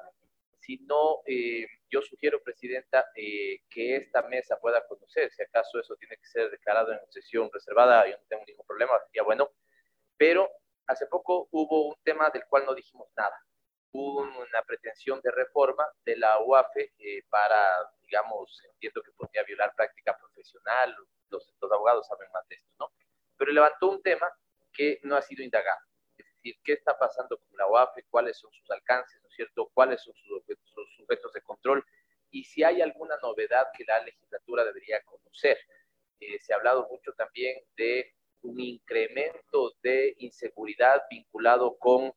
sino 0.60 1.22
eh, 1.26 1.66
yo 1.90 2.02
sugiero, 2.02 2.42
Presidenta, 2.44 3.08
eh, 3.16 3.62
que 3.70 3.96
esta 3.96 4.22
mesa 4.24 4.60
pueda 4.60 4.86
conocer, 4.88 5.32
si 5.32 5.42
acaso 5.42 5.80
eso 5.80 5.96
tiene 5.96 6.16
que 6.18 6.26
ser 6.26 6.52
declarado 6.52 6.94
en 6.94 7.00
sesión 7.10 7.50
reservada, 7.52 8.06
yo 8.08 8.18
no 8.18 8.24
tengo 8.28 8.44
ningún 8.46 8.66
problema, 8.68 8.94
sería 9.06 9.24
bueno, 9.24 9.50
pero 10.16 10.50
hace 10.86 11.08
poco 11.08 11.48
hubo 11.52 11.88
un 11.88 11.96
tema 12.04 12.30
del 12.30 12.46
cual 12.46 12.66
no 12.66 12.76
dijimos 12.76 13.08
nada. 13.18 13.36
Hubo 13.92 14.22
una 14.22 14.62
pretensión 14.66 15.20
de 15.22 15.32
reforma 15.32 15.88
de 16.06 16.18
la 16.18 16.40
UAFE 16.40 16.94
eh, 17.00 17.24
para, 17.30 17.92
digamos, 18.02 18.62
entiendo 18.74 19.02
que 19.02 19.12
podría 19.12 19.44
violar 19.44 19.74
práctica 19.76 20.18
profesional, 20.18 20.96
los, 21.30 21.54
los 21.60 21.72
abogados 21.72 22.08
saben 22.08 22.30
más 22.32 22.48
de 22.48 22.56
esto, 22.56 22.72
¿no? 22.80 22.92
Pero 23.38 23.52
levantó 23.52 23.90
un 23.90 24.02
tema 24.02 24.32
que 24.72 25.00
no 25.04 25.16
ha 25.16 25.22
sido 25.22 25.44
indagado. 25.44 25.82
Es 26.18 26.26
decir, 26.26 26.56
¿qué 26.64 26.74
está 26.74 26.98
pasando 26.98 27.38
con 27.38 27.58
la 27.58 27.68
UAFE? 27.68 28.06
¿Cuáles 28.10 28.38
son 28.38 28.52
sus 28.52 28.70
alcances? 28.70 29.20
cierto? 29.40 29.72
¿Cuáles 29.74 30.02
son 30.04 30.14
sus, 30.16 30.44
sujetos 30.98 31.32
de 31.32 31.42
control? 31.42 31.86
Y 32.30 32.44
si 32.44 32.64
hay 32.64 32.82
alguna 32.82 33.16
novedad 33.24 33.68
que 33.76 33.86
la 33.86 34.04
legislatura 34.04 34.66
debería 34.66 35.02
conocer. 35.04 35.58
Eh, 36.20 36.38
se 36.40 36.54
ha 36.54 36.58
hablado 36.58 36.88
mucho 36.92 37.14
también 37.14 37.64
de 37.78 38.14
un 38.42 38.60
incremento 38.60 39.74
de 39.82 40.14
inseguridad 40.18 41.02
vinculado 41.10 41.78
con 41.78 42.14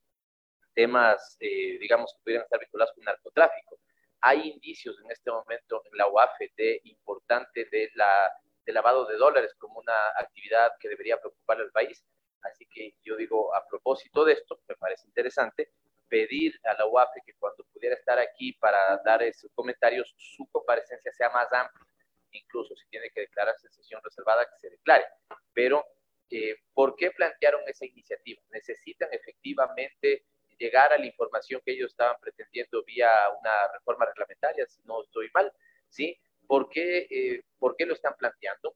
temas, 0.74 1.36
eh, 1.40 1.78
digamos, 1.78 2.12
que 2.14 2.22
pudieran 2.22 2.44
estar 2.44 2.60
vinculados 2.60 2.94
con 2.94 3.04
narcotráfico. 3.04 3.78
Hay 4.20 4.50
indicios 4.50 4.96
en 5.04 5.10
este 5.10 5.30
momento 5.30 5.82
en 5.84 5.96
la 5.96 6.08
UAFE 6.08 6.52
de 6.56 6.80
importante 6.84 7.66
de, 7.70 7.90
la, 7.94 8.30
de 8.64 8.72
lavado 8.72 9.06
de 9.06 9.16
dólares 9.16 9.54
como 9.58 9.80
una 9.80 10.08
actividad 10.18 10.72
que 10.78 10.88
debería 10.88 11.18
preocupar 11.18 11.60
al 11.60 11.70
país. 11.72 12.04
Así 12.42 12.66
que 12.66 12.94
yo 13.02 13.16
digo, 13.16 13.54
a 13.54 13.66
propósito 13.66 14.24
de 14.24 14.34
esto, 14.34 14.60
me 14.68 14.76
parece 14.76 15.06
interesante 15.06 15.72
pedir 16.08 16.60
a 16.64 16.74
la 16.74 16.86
UAFE 16.86 17.22
que 17.24 17.34
cuando 17.34 17.64
pudiera 17.72 17.96
estar 17.96 18.18
aquí 18.18 18.52
para 18.52 19.00
dar 19.04 19.22
esos 19.22 19.50
comentarios, 19.54 20.12
su 20.16 20.46
comparecencia 20.50 21.10
sea 21.12 21.30
más 21.30 21.50
amplia, 21.52 21.86
incluso 22.32 22.76
si 22.76 22.86
tiene 22.88 23.10
que 23.10 23.22
declararse 23.22 23.66
en 23.66 23.72
sesión 23.72 24.00
reservada, 24.04 24.44
que 24.44 24.58
se 24.58 24.70
declare. 24.70 25.04
Pero, 25.54 25.84
eh, 26.30 26.56
¿por 26.74 26.96
qué 26.96 27.10
plantearon 27.12 27.62
esa 27.66 27.86
iniciativa? 27.86 28.42
¿Necesitan 28.50 29.08
efectivamente 29.12 30.26
llegar 30.58 30.92
a 30.92 30.98
la 30.98 31.06
información 31.06 31.60
que 31.64 31.72
ellos 31.72 31.90
estaban 31.90 32.16
pretendiendo 32.20 32.82
vía 32.84 33.10
una 33.38 33.72
reforma 33.72 34.06
reglamentaria, 34.06 34.66
si 34.66 34.80
no 34.84 35.02
estoy 35.02 35.30
mal? 35.34 35.52
¿Sí? 35.88 36.18
¿Por 36.46 36.68
qué, 36.68 37.06
eh, 37.10 37.42
¿por 37.58 37.76
qué 37.76 37.86
lo 37.86 37.94
están 37.94 38.14
planteando? 38.16 38.74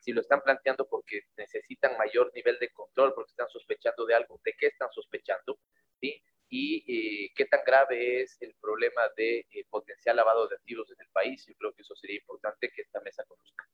si 0.00 0.12
lo 0.12 0.20
están 0.22 0.40
planteando 0.40 0.88
porque 0.88 1.22
necesitan 1.36 1.98
mayor 1.98 2.32
nivel 2.32 2.58
de 2.60 2.70
control, 2.70 3.12
porque 3.14 3.32
están 3.32 3.48
sospechando 3.50 4.06
de 4.06 4.14
algo, 4.14 4.40
¿de 4.42 4.54
qué 4.58 4.68
están 4.68 4.90
sospechando? 4.90 5.58
¿Sí? 6.00 6.22
y 6.50 7.26
eh, 7.26 7.32
qué 7.34 7.44
tan 7.46 7.60
grave 7.64 8.22
es 8.22 8.40
el 8.40 8.54
problema 8.54 9.02
de 9.16 9.46
eh, 9.50 9.64
potencial 9.68 10.16
lavado 10.16 10.48
de 10.48 10.56
activos 10.56 10.90
en 10.90 10.96
el 11.00 11.08
país. 11.08 11.44
Yo 11.46 11.54
creo 11.56 11.72
que 11.74 11.82
eso 11.82 11.94
sería 11.94 12.16
importante 12.16 12.70
que 12.70 12.82
esta 12.82 13.00
mesa 13.00 13.24
conozca. 13.24 13.68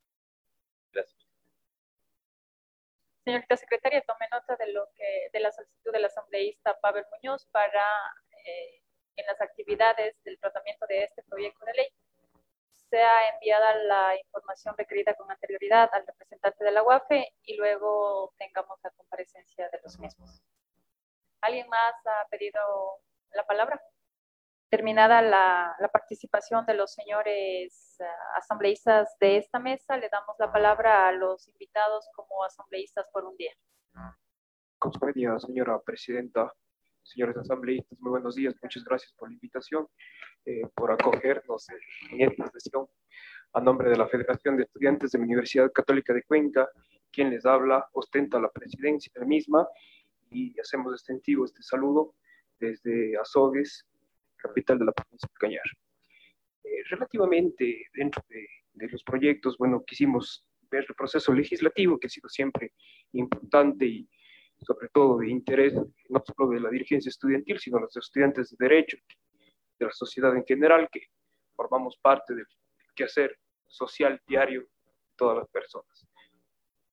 Gracias. 0.93 1.24
Señorita 3.25 3.57
secretaria, 3.57 4.02
tome 4.02 4.28
nota 4.31 4.57
de 4.57 4.73
lo 4.73 4.88
que 4.95 5.31
de 5.33 5.40
la 5.40 5.50
solicitud 5.50 5.93
del 5.93 6.04
asambleísta 6.04 6.78
Pavel 6.81 7.04
Muñoz 7.12 7.47
para 7.47 7.85
eh, 8.45 8.83
en 9.16 9.26
las 9.26 9.40
actividades 9.40 10.23
del 10.25 10.38
tratamiento 10.38 10.87
de 10.87 11.04
este 11.04 11.23
proyecto 11.23 11.64
de 11.64 11.75
ley 11.75 11.88
sea 12.90 13.28
enviada 13.35 13.75
la 13.75 14.16
información 14.16 14.75
requerida 14.76 15.14
con 15.14 15.31
anterioridad 15.31 15.88
al 15.93 16.07
representante 16.07 16.64
de 16.64 16.71
la 16.71 16.83
UAFE 16.83 17.33
y 17.43 17.57
luego 17.57 18.33
tengamos 18.38 18.78
la 18.85 18.90
comparecencia 18.90 19.69
de 19.71 19.81
los 19.83 19.99
mismos. 19.99 20.43
¿Alguien 21.40 21.69
más 21.69 21.95
ha 22.07 22.28
pedido 22.28 22.61
la 23.33 23.45
palabra? 23.45 23.83
Terminada 24.75 25.23
la, 25.23 25.76
la 25.78 25.87
participación 25.87 26.66
de 26.66 26.75
los 26.75 26.93
señores 26.93 27.97
uh, 28.00 28.38
asambleístas 28.38 29.16
de 29.21 29.37
esta 29.37 29.61
mesa, 29.61 29.97
le 29.97 30.09
damos 30.09 30.35
la 30.40 30.50
palabra 30.50 31.07
a 31.07 31.12
los 31.12 31.47
invitados 31.47 32.11
como 32.16 32.43
asambleístas 32.43 33.07
por 33.12 33.25
un 33.25 33.37
día. 33.37 33.52
Compañía, 34.81 35.38
señora 35.38 35.78
presidenta, 35.78 36.52
señores 37.04 37.37
asambleístas, 37.37 37.97
muy 38.00 38.11
buenos 38.11 38.35
días, 38.35 38.52
muchas 38.61 38.83
gracias 38.83 39.12
por 39.12 39.28
la 39.28 39.35
invitación, 39.35 39.87
eh, 40.45 40.66
por 40.75 40.90
acogernos 40.90 41.69
en 42.11 42.23
esta 42.23 42.49
sesión. 42.49 42.88
A 43.52 43.61
nombre 43.61 43.90
de 43.90 43.97
la 43.97 44.09
Federación 44.09 44.57
de 44.57 44.64
Estudiantes 44.64 45.12
de 45.12 45.19
la 45.19 45.25
Universidad 45.25 45.71
Católica 45.71 46.12
de 46.12 46.25
Cuenca, 46.25 46.69
quien 47.12 47.31
les 47.31 47.47
habla 47.47 47.88
ostenta 47.93 48.40
la 48.40 48.50
presidencia 48.50 49.12
misma 49.25 49.69
y 50.31 50.59
hacemos 50.59 50.93
extensivo 50.95 51.45
este 51.45 51.62
saludo 51.62 52.16
desde 52.59 53.16
Azogues, 53.19 53.87
capital 54.44 54.78
de 54.78 54.84
la 54.84 54.92
provincia 54.92 55.28
de 55.28 55.38
Cañar. 55.38 55.64
Eh, 56.64 56.82
relativamente 56.90 57.86
dentro 57.94 58.22
de, 58.28 58.46
los 58.90 59.02
proyectos, 59.02 59.56
bueno, 59.56 59.82
quisimos 59.86 60.44
ver 60.70 60.84
el 60.88 60.94
proceso 60.94 61.32
legislativo, 61.32 61.98
que 61.98 62.08
ha 62.08 62.10
sido 62.10 62.28
siempre 62.28 62.72
importante 63.12 63.86
y 63.86 64.08
sobre 64.60 64.88
todo 64.88 65.18
de 65.18 65.30
interés 65.30 65.74
no 66.08 66.22
solo 66.26 66.50
de 66.50 66.60
la 66.60 66.70
dirigencia 66.70 67.08
estudiantil, 67.08 67.58
sino 67.58 67.76
de 67.78 67.82
los 67.82 67.96
estudiantes 67.96 68.50
de 68.50 68.56
Derecho, 68.58 68.96
de 69.78 69.86
la 69.86 69.92
sociedad 69.92 70.34
en 70.36 70.44
general, 70.44 70.88
que 70.90 71.06
formamos 71.54 71.96
parte 72.02 72.34
del 72.34 72.46
quehacer 72.96 73.38
social 73.66 74.20
diario 74.26 74.62
de 74.62 74.92
todas 75.16 75.38
las 75.38 75.48
personas. 75.48 76.06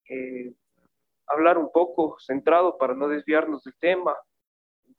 Eh, 0.08 0.54
hablar 1.26 1.58
un 1.58 1.70
poco 1.72 2.16
centrado 2.20 2.78
para 2.78 2.94
no 2.94 3.08
desviarnos 3.08 3.62
del 3.64 3.74
tema, 3.78 4.14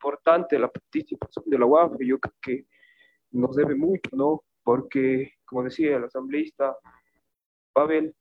importante 0.03 0.59
la 0.59 0.67
participación 0.67 1.45
de 1.47 1.57
la 1.57 1.65
UAF, 1.65 1.93
yo 2.01 2.19
creo 2.19 2.35
que 2.41 2.65
nos 3.31 3.55
debe 3.55 3.73
mucho, 3.75 4.09
¿no? 4.11 4.43
Porque, 4.61 5.33
como 5.45 5.63
decía 5.63 5.95
el 5.95 6.03
asambleísta 6.03 6.75
Pavel, 7.71 8.13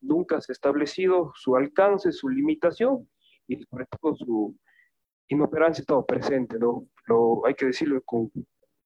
nunca 0.00 0.40
se 0.40 0.50
ha 0.50 0.54
establecido 0.54 1.32
su 1.34 1.54
alcance, 1.54 2.10
su 2.10 2.28
limitación 2.28 3.08
y 3.46 3.62
sobre 3.62 3.86
todo 4.00 4.16
su 4.16 4.56
inoperancia 5.28 5.82
estado 5.82 6.04
presente, 6.04 6.58
¿no? 6.58 6.88
Lo, 7.06 7.46
hay 7.46 7.54
que 7.54 7.66
decirlo 7.66 8.02
con 8.02 8.30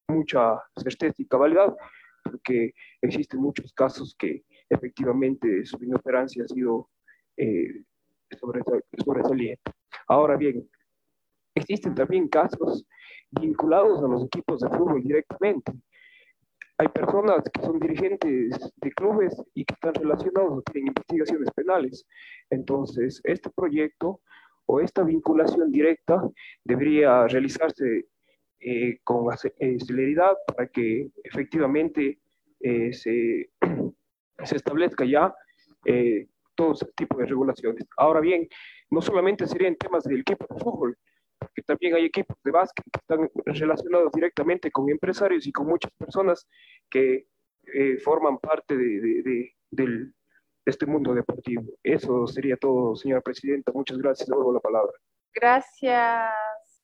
mucha 0.09 0.61
certeza 0.77 1.15
y 1.19 1.27
cabalidad, 1.27 1.75
porque 2.23 2.75
existen 3.01 3.41
muchos 3.41 3.73
casos 3.73 4.15
que 4.19 4.45
efectivamente 4.69 5.65
su 5.65 5.83
inoperancia 5.83 6.45
ha 6.45 6.49
sido 6.49 6.91
eh, 7.39 7.85
sobresaliente. 8.99 9.73
Ahora 10.09 10.37
bien, 10.37 10.69
existen 11.55 11.95
también 11.95 12.29
casos 12.29 12.87
vinculados 13.31 14.03
a 14.03 14.09
los 14.09 14.25
equipos 14.25 14.61
de 14.61 14.69
fútbol 14.71 15.03
directamente. 15.03 15.73
Hay 16.79 16.89
personas 16.89 17.45
que 17.53 17.63
son 17.63 17.79
dirigentes 17.79 18.73
de 18.77 18.93
clubes 18.93 19.41
y 19.55 19.65
que 19.65 19.75
están 19.75 19.95
relacionados 19.95 20.59
o 20.59 20.63
tienen 20.63 20.89
investigaciones 20.89 21.51
penales. 21.53 22.05
Entonces, 22.51 23.21
este 23.25 23.49
proyecto 23.51 24.21
o 24.67 24.81
esta 24.81 25.03
vinculación 25.03 25.71
directa 25.71 26.23
debería 26.65 27.29
realizarse 27.29 28.07
eh, 28.61 28.99
con 29.05 29.27
eh, 29.59 29.77
celeridad 29.79 30.35
para 30.47 30.67
que 30.69 31.11
efectivamente 31.23 32.19
eh, 32.61 32.93
se, 32.95 33.51
se, 34.45 34.57
establezca 34.57 35.05
ya 35.05 35.35
eh, 35.85 36.27
todo 36.55 36.73
ese 36.73 36.87
tipo 36.97 37.19
de 37.19 37.27
regulaciones. 37.27 37.85
Ahora 37.97 38.21
bien, 38.21 38.49
no 38.91 39.03
solamente 39.03 39.47
serían 39.47 39.77
temas 39.77 40.05
del 40.05 40.21
equipo 40.21 40.47
de 40.49 40.61
fútbol, 40.61 40.97
porque 41.45 41.63
también 41.63 41.95
hay 41.95 42.07
equipos 42.07 42.37
de 42.45 42.51
básquet 42.51 42.85
que 42.85 43.01
están 43.01 43.31
relacionados 43.45 44.13
directamente 44.13 44.71
con 44.71 44.89
empresarios 44.91 45.47
y 45.47 45.53
con 45.53 45.67
muchas 45.67 45.93
personas 45.93 46.47
que 46.91 47.27
eh, 47.73 47.99
forman 47.99 48.39
parte 48.39 48.77
de, 48.77 49.55
este 50.67 50.87
mundo 50.87 51.15
deportivo. 51.15 51.63
Eso 51.83 52.27
sería 52.27 52.57
todo, 52.57 52.97
señora 52.97 53.21
presidenta. 53.21 53.73
Muchas 53.73 53.99
gracias. 53.99 54.29
Le 54.29 54.37
la 54.37 54.61
palabra. 54.61 54.93
Gracias. 55.35 56.33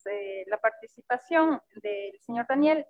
Eh, 0.06 0.44
la 0.46 0.58
participación 0.58 1.60
del 1.82 2.18
señor 2.20 2.46
Daniel. 2.48 2.84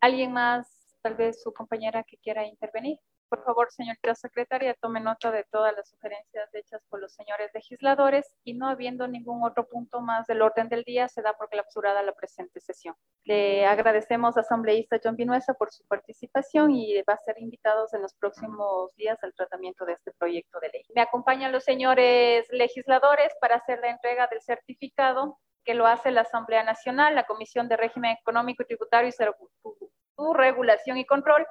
¿Alguien 0.00 0.32
más, 0.32 0.96
tal 1.02 1.14
vez 1.14 1.42
su 1.42 1.52
compañera 1.52 2.02
que 2.04 2.16
quiera 2.18 2.46
intervenir? 2.46 2.98
Por 3.30 3.44
favor, 3.44 3.70
señorita 3.70 4.16
secretaria, 4.16 4.74
tome 4.74 4.98
nota 4.98 5.30
de 5.30 5.44
todas 5.52 5.72
las 5.76 5.88
sugerencias 5.88 6.52
hechas 6.52 6.82
por 6.88 7.00
los 7.00 7.14
señores 7.14 7.52
legisladores 7.54 8.26
y 8.42 8.54
no 8.54 8.66
habiendo 8.66 9.06
ningún 9.06 9.44
otro 9.44 9.68
punto 9.68 10.00
más 10.00 10.26
del 10.26 10.42
orden 10.42 10.68
del 10.68 10.82
día, 10.82 11.06
se 11.06 11.22
da 11.22 11.34
por 11.34 11.48
clausurada 11.48 12.02
la 12.02 12.12
presente 12.12 12.58
sesión. 12.58 12.96
Le 13.22 13.64
agradecemos 13.66 14.36
a 14.36 14.40
asambleísta 14.40 14.98
John 15.00 15.14
Vinuesa 15.14 15.54
por 15.54 15.70
su 15.70 15.84
participación 15.86 16.72
y 16.72 17.00
va 17.02 17.14
a 17.14 17.18
ser 17.18 17.40
invitados 17.40 17.94
en 17.94 18.02
los 18.02 18.14
próximos 18.14 18.92
días 18.96 19.22
al 19.22 19.32
tratamiento 19.32 19.84
de 19.84 19.92
este 19.92 20.10
proyecto 20.18 20.58
de 20.58 20.70
ley. 20.70 20.82
Me 20.92 21.02
acompañan 21.02 21.52
los 21.52 21.62
señores 21.62 22.48
legisladores 22.50 23.32
para 23.40 23.56
hacer 23.56 23.78
la 23.78 23.90
entrega 23.90 24.26
del 24.26 24.42
certificado 24.42 25.38
que 25.64 25.74
lo 25.74 25.86
hace 25.86 26.10
la 26.10 26.22
Asamblea 26.22 26.64
Nacional, 26.64 27.14
la 27.14 27.26
Comisión 27.26 27.68
de 27.68 27.76
Régimen 27.76 28.16
Económico 28.20 28.64
y 28.64 28.66
Tributario 28.66 29.08
y 29.08 29.12
su 29.12 30.34
Regulación 30.34 30.98
y 30.98 31.04
Control, 31.06 31.46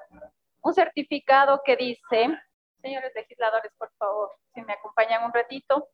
un 0.62 0.74
certificado 0.74 1.62
que 1.64 1.76
dice, 1.76 2.28
señores 2.82 3.12
legisladores, 3.16 3.72
por 3.78 3.92
favor, 3.98 4.32
si 4.54 4.62
me 4.62 4.74
acompañan 4.74 5.24
un 5.24 5.34
ratito, 5.34 5.90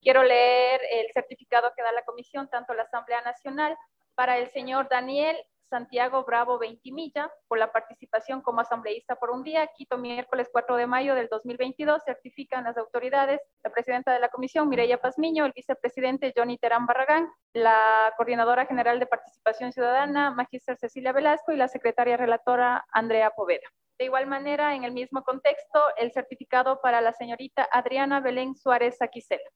quiero 0.00 0.22
leer 0.22 0.80
el 0.90 1.06
certificado 1.12 1.72
que 1.76 1.82
da 1.82 1.92
la 1.92 2.04
comisión, 2.04 2.48
tanto 2.48 2.74
la 2.74 2.84
Asamblea 2.84 3.22
Nacional, 3.22 3.76
para 4.14 4.38
el 4.38 4.50
señor 4.50 4.88
Daniel 4.88 5.36
Santiago 5.68 6.24
Bravo 6.24 6.58
Veintimilla, 6.58 7.30
por 7.48 7.58
la 7.58 7.72
participación 7.72 8.40
como 8.40 8.60
asambleísta 8.60 9.16
por 9.16 9.30
un 9.30 9.42
día, 9.42 9.66
Quito, 9.76 9.98
miércoles 9.98 10.48
4 10.52 10.76
de 10.76 10.86
mayo 10.86 11.14
del 11.14 11.28
2022, 11.28 12.02
certifican 12.04 12.64
las 12.64 12.76
autoridades, 12.76 13.40
la 13.64 13.70
presidenta 13.70 14.12
de 14.12 14.20
la 14.20 14.28
comisión, 14.28 14.68
Mireya 14.68 15.00
Pazmiño, 15.00 15.44
el 15.44 15.52
vicepresidente 15.52 16.32
Johnny 16.36 16.56
Terán 16.58 16.86
Barragán, 16.86 17.28
la 17.52 18.12
coordinadora 18.16 18.66
general 18.66 19.00
de 19.00 19.06
participación 19.06 19.72
ciudadana, 19.72 20.30
Magíster 20.30 20.76
Cecilia 20.76 21.12
Velasco, 21.12 21.52
y 21.52 21.56
la 21.56 21.68
secretaria 21.68 22.16
relatora, 22.16 22.86
Andrea 22.92 23.30
Poveda. 23.30 23.68
De 23.98 24.04
igual 24.04 24.26
manera, 24.26 24.74
en 24.74 24.84
el 24.84 24.92
mismo 24.92 25.22
contexto, 25.22 25.80
el 25.96 26.12
certificado 26.12 26.80
para 26.82 27.00
la 27.00 27.12
señorita 27.12 27.66
Adriana 27.72 28.20
Belén 28.20 28.54
Suárez 28.54 29.00
Aquisela. 29.00 29.48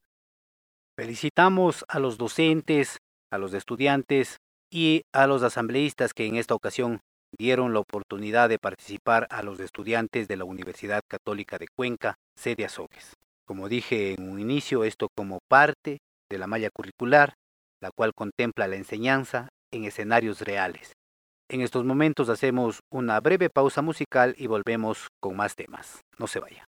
Felicitamos 0.96 1.84
a 1.88 1.98
los 1.98 2.16
docentes, 2.16 2.98
a 3.30 3.38
los 3.38 3.52
estudiantes 3.52 4.38
y 4.70 5.02
a 5.12 5.26
los 5.26 5.42
asambleístas 5.42 6.14
que 6.14 6.26
en 6.26 6.36
esta 6.36 6.54
ocasión 6.54 7.00
dieron 7.36 7.72
la 7.72 7.80
oportunidad 7.80 8.48
de 8.48 8.58
participar 8.58 9.26
a 9.30 9.42
los 9.42 9.60
estudiantes 9.60 10.26
de 10.26 10.36
la 10.36 10.44
Universidad 10.44 11.02
Católica 11.06 11.58
de 11.58 11.68
Cuenca, 11.68 12.16
sede 12.36 12.64
Azogues. 12.64 13.14
Como 13.46 13.68
dije 13.68 14.14
en 14.14 14.28
un 14.30 14.40
inicio, 14.40 14.84
esto 14.84 15.08
como 15.14 15.40
parte 15.48 15.98
de 16.30 16.38
la 16.38 16.46
malla 16.46 16.70
curricular, 16.70 17.34
la 17.80 17.90
cual 17.90 18.12
contempla 18.14 18.68
la 18.68 18.76
enseñanza 18.76 19.48
en 19.72 19.84
escenarios 19.84 20.40
reales, 20.40 20.92
en 21.50 21.60
estos 21.62 21.84
momentos 21.84 22.28
hacemos 22.28 22.80
una 22.90 23.20
breve 23.20 23.50
pausa 23.50 23.82
musical 23.82 24.34
y 24.38 24.46
volvemos 24.46 25.08
con 25.20 25.36
más 25.36 25.56
temas. 25.56 26.04
No 26.18 26.26
se 26.26 26.38
vaya. 26.38 26.69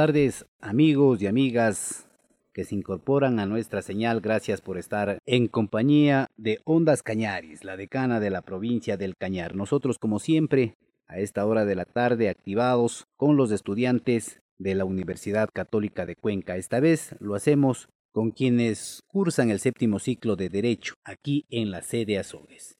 Tardes, 0.00 0.46
amigos 0.62 1.20
y 1.20 1.26
amigas 1.26 2.06
que 2.54 2.64
se 2.64 2.74
incorporan 2.74 3.38
a 3.38 3.44
nuestra 3.44 3.82
señal. 3.82 4.22
Gracias 4.22 4.62
por 4.62 4.78
estar 4.78 5.18
en 5.26 5.46
compañía 5.46 6.26
de 6.38 6.58
Ondas 6.64 7.02
Cañaris, 7.02 7.64
la 7.64 7.76
decana 7.76 8.18
de 8.18 8.30
la 8.30 8.40
provincia 8.40 8.96
del 8.96 9.14
Cañar. 9.14 9.54
Nosotros, 9.54 9.98
como 9.98 10.18
siempre, 10.18 10.78
a 11.06 11.18
esta 11.18 11.44
hora 11.44 11.66
de 11.66 11.74
la 11.74 11.84
tarde, 11.84 12.30
activados 12.30 13.04
con 13.18 13.36
los 13.36 13.50
estudiantes 13.50 14.40
de 14.56 14.74
la 14.74 14.86
Universidad 14.86 15.50
Católica 15.52 16.06
de 16.06 16.16
Cuenca. 16.16 16.56
Esta 16.56 16.80
vez 16.80 17.14
lo 17.20 17.34
hacemos 17.34 17.90
con 18.10 18.30
quienes 18.30 19.02
cursan 19.06 19.50
el 19.50 19.60
séptimo 19.60 19.98
ciclo 19.98 20.34
de 20.34 20.48
Derecho 20.48 20.94
aquí 21.04 21.44
en 21.50 21.70
la 21.70 21.82
sede 21.82 22.18
Azogues. 22.18 22.78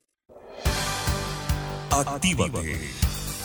Actívate 1.91 2.79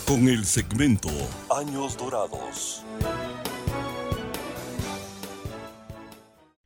con 0.08 0.28
el 0.30 0.46
segmento 0.46 1.10
Años 1.50 1.98
Dorados. 1.98 2.86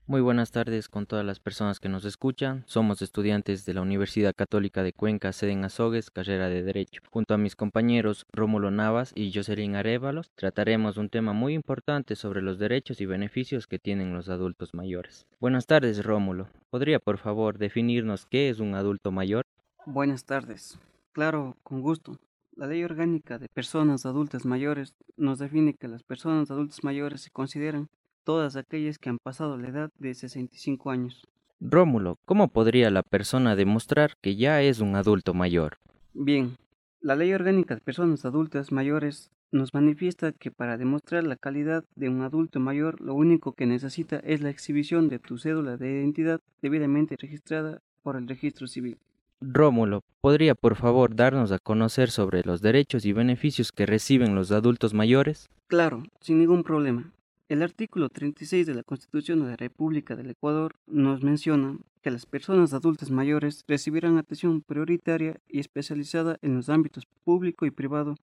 Muy 0.10 0.22
buenas 0.22 0.50
tardes 0.50 0.90
con 0.90 1.06
todas 1.06 1.24
las 1.24 1.40
personas 1.40 1.80
que 1.80 1.88
nos 1.88 2.04
escuchan. 2.04 2.64
Somos 2.66 3.04
estudiantes 3.04 3.64
de 3.66 3.76
la 3.76 3.84
Universidad 3.84 4.34
Católica 4.36 4.82
de 4.82 4.92
Cuenca, 4.92 5.32
sede 5.32 5.52
en 5.52 5.64
Azogues, 5.64 6.10
carrera 6.10 6.50
de 6.50 6.64
Derecho. 6.64 7.04
Junto 7.12 7.36
a 7.36 7.38
mis 7.38 7.56
compañeros 7.56 8.26
Rómulo 8.32 8.72
Navas 8.72 9.12
y 9.14 9.32
Jocelyn 9.32 9.76
Arévalos, 9.76 10.32
trataremos 10.34 10.98
un 10.98 11.10
tema 11.10 11.34
muy 11.34 11.54
importante 11.54 12.16
sobre 12.16 12.42
los 12.42 12.58
derechos 12.58 13.02
y 13.02 13.06
beneficios 13.06 13.68
que 13.68 13.78
tienen 13.78 14.12
los 14.12 14.30
adultos 14.30 14.74
mayores. 14.74 15.28
Buenas 15.40 15.68
tardes, 15.68 16.04
Rómulo. 16.04 16.48
¿Podría, 16.72 16.98
por 16.98 17.20
favor, 17.20 17.60
definirnos 17.60 18.26
qué 18.26 18.50
es 18.50 18.60
un 18.60 18.74
adulto 18.74 19.12
mayor? 19.12 19.44
Buenas 19.86 20.26
tardes. 20.26 20.80
Claro, 21.12 21.56
con 21.62 21.82
gusto. 21.82 22.18
La 22.56 22.66
Ley 22.66 22.84
Orgánica 22.84 23.38
de 23.38 23.48
Personas 23.48 24.08
Adultas 24.08 24.44
Mayores 24.44 24.96
nos 25.18 25.38
define 25.38 25.76
que 25.76 25.88
las 25.88 26.02
personas 26.02 26.50
adultas 26.50 26.84
mayores 26.84 27.22
se 27.22 27.30
consideran 27.30 27.90
todas 28.30 28.56
aquellas 28.58 29.00
que 29.00 29.10
han 29.10 29.18
pasado 29.18 29.58
la 29.58 29.70
edad 29.70 29.92
de 29.98 30.14
65 30.14 30.92
años. 30.92 31.28
Rómulo, 31.60 32.20
¿cómo 32.26 32.50
podría 32.50 32.92
la 32.92 33.02
persona 33.02 33.56
demostrar 33.56 34.18
que 34.22 34.36
ya 34.36 34.62
es 34.62 34.82
un 34.82 34.96
adulto 34.96 35.34
mayor? 35.34 35.80
Bien, 36.14 36.56
la 37.02 37.16
Ley 37.16 37.34
Orgánica 37.34 37.74
de 37.74 37.82
Personas 37.82 38.26
Adultas 38.26 38.72
Mayores 38.72 39.32
nos 39.52 39.74
manifiesta 39.74 40.32
que 40.32 40.52
para 40.52 40.78
demostrar 40.78 41.24
la 41.24 41.38
calidad 41.38 41.86
de 41.96 42.08
un 42.10 42.22
adulto 42.22 42.60
mayor 42.60 43.02
lo 43.02 43.16
único 43.16 43.54
que 43.54 43.66
necesita 43.66 44.18
es 44.18 44.42
la 44.42 44.52
exhibición 44.52 45.10
de 45.10 45.18
tu 45.18 45.40
cédula 45.40 45.78
de 45.78 45.90
identidad 45.90 46.40
debidamente 46.62 47.16
registrada 47.18 47.82
por 48.04 48.16
el 48.16 48.28
registro 48.28 48.68
civil. 48.68 49.00
Rómulo, 49.42 50.04
¿podría 50.22 50.54
por 50.54 50.76
favor 50.76 51.16
darnos 51.16 51.52
a 51.52 51.58
conocer 51.58 52.12
sobre 52.12 52.44
los 52.44 52.62
derechos 52.62 53.06
y 53.06 53.12
beneficios 53.12 53.72
que 53.72 53.88
reciben 53.88 54.36
los 54.36 54.52
adultos 54.52 54.94
mayores? 54.94 55.50
Claro, 55.66 56.04
sin 56.22 56.38
ningún 56.38 56.62
problema. 56.62 57.12
El 57.50 57.64
artículo 57.64 58.10
36 58.10 58.68
de 58.68 58.76
la 58.76 58.84
Constitución 58.84 59.40
de 59.40 59.48
la 59.48 59.56
República 59.56 60.16
del 60.16 60.30
Ecuador 60.30 60.76
nos 60.86 61.24
menciona 61.24 61.80
que 62.04 62.12
las 62.12 62.28
personas 62.28 62.76
adultas 62.76 63.10
mayores 63.10 63.66
recibirán 63.68 64.20
atención 64.20 64.62
prioritaria 64.62 65.42
y 65.48 65.60
especializada 65.60 66.38
en 66.44 66.54
los 66.54 66.70
ámbitos 66.70 67.08
público 67.24 67.66
y 67.66 67.72
privado, 67.72 68.18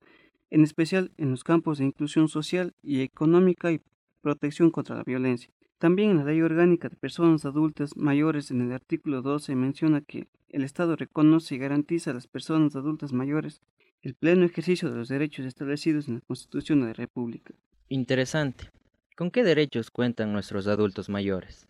en 0.51 0.63
especial 0.63 1.11
en 1.17 1.33
los 1.33 1.43
campos 1.43 1.79
de 1.79 1.87
inclusión 1.87 2.29
social 2.29 2.73
y 2.85 3.01
económica 3.01 3.73
y 3.73 3.81
protección 4.21 4.71
contra 4.71 4.95
la 4.95 5.03
violencia. 5.03 5.51
También 5.79 6.11
en 6.11 6.19
la 6.19 6.25
Ley 6.27 6.41
Orgánica 6.43 6.89
de 6.89 6.95
Personas 6.95 7.45
Adultas 7.45 7.97
Mayores, 7.97 8.53
en 8.53 8.61
el 8.61 8.71
artículo 8.71 9.23
12, 9.23 9.57
menciona 9.57 10.03
que 10.03 10.29
el 10.51 10.63
Estado 10.63 10.95
reconoce 10.95 11.57
y 11.57 11.59
garantiza 11.59 12.13
a 12.13 12.15
las 12.15 12.29
personas 12.29 12.77
adultas 12.77 13.13
mayores 13.13 13.61
el 14.03 14.15
pleno 14.15 14.45
ejercicio 14.45 14.89
de 14.89 14.99
los 14.99 15.09
derechos 15.09 15.47
establecidos 15.47 16.07
en 16.07 16.15
la 16.15 16.21
Constitución 16.21 16.83
de 16.83 16.87
la 16.87 16.93
República. 16.93 17.55
Interesante. 17.89 18.76
¿Con 19.17 19.31
qué 19.31 19.45
derechos 19.45 19.91
cuentan 19.91 20.35
nuestros 20.35 20.67
adultos 20.67 21.09
mayores? 21.09 21.67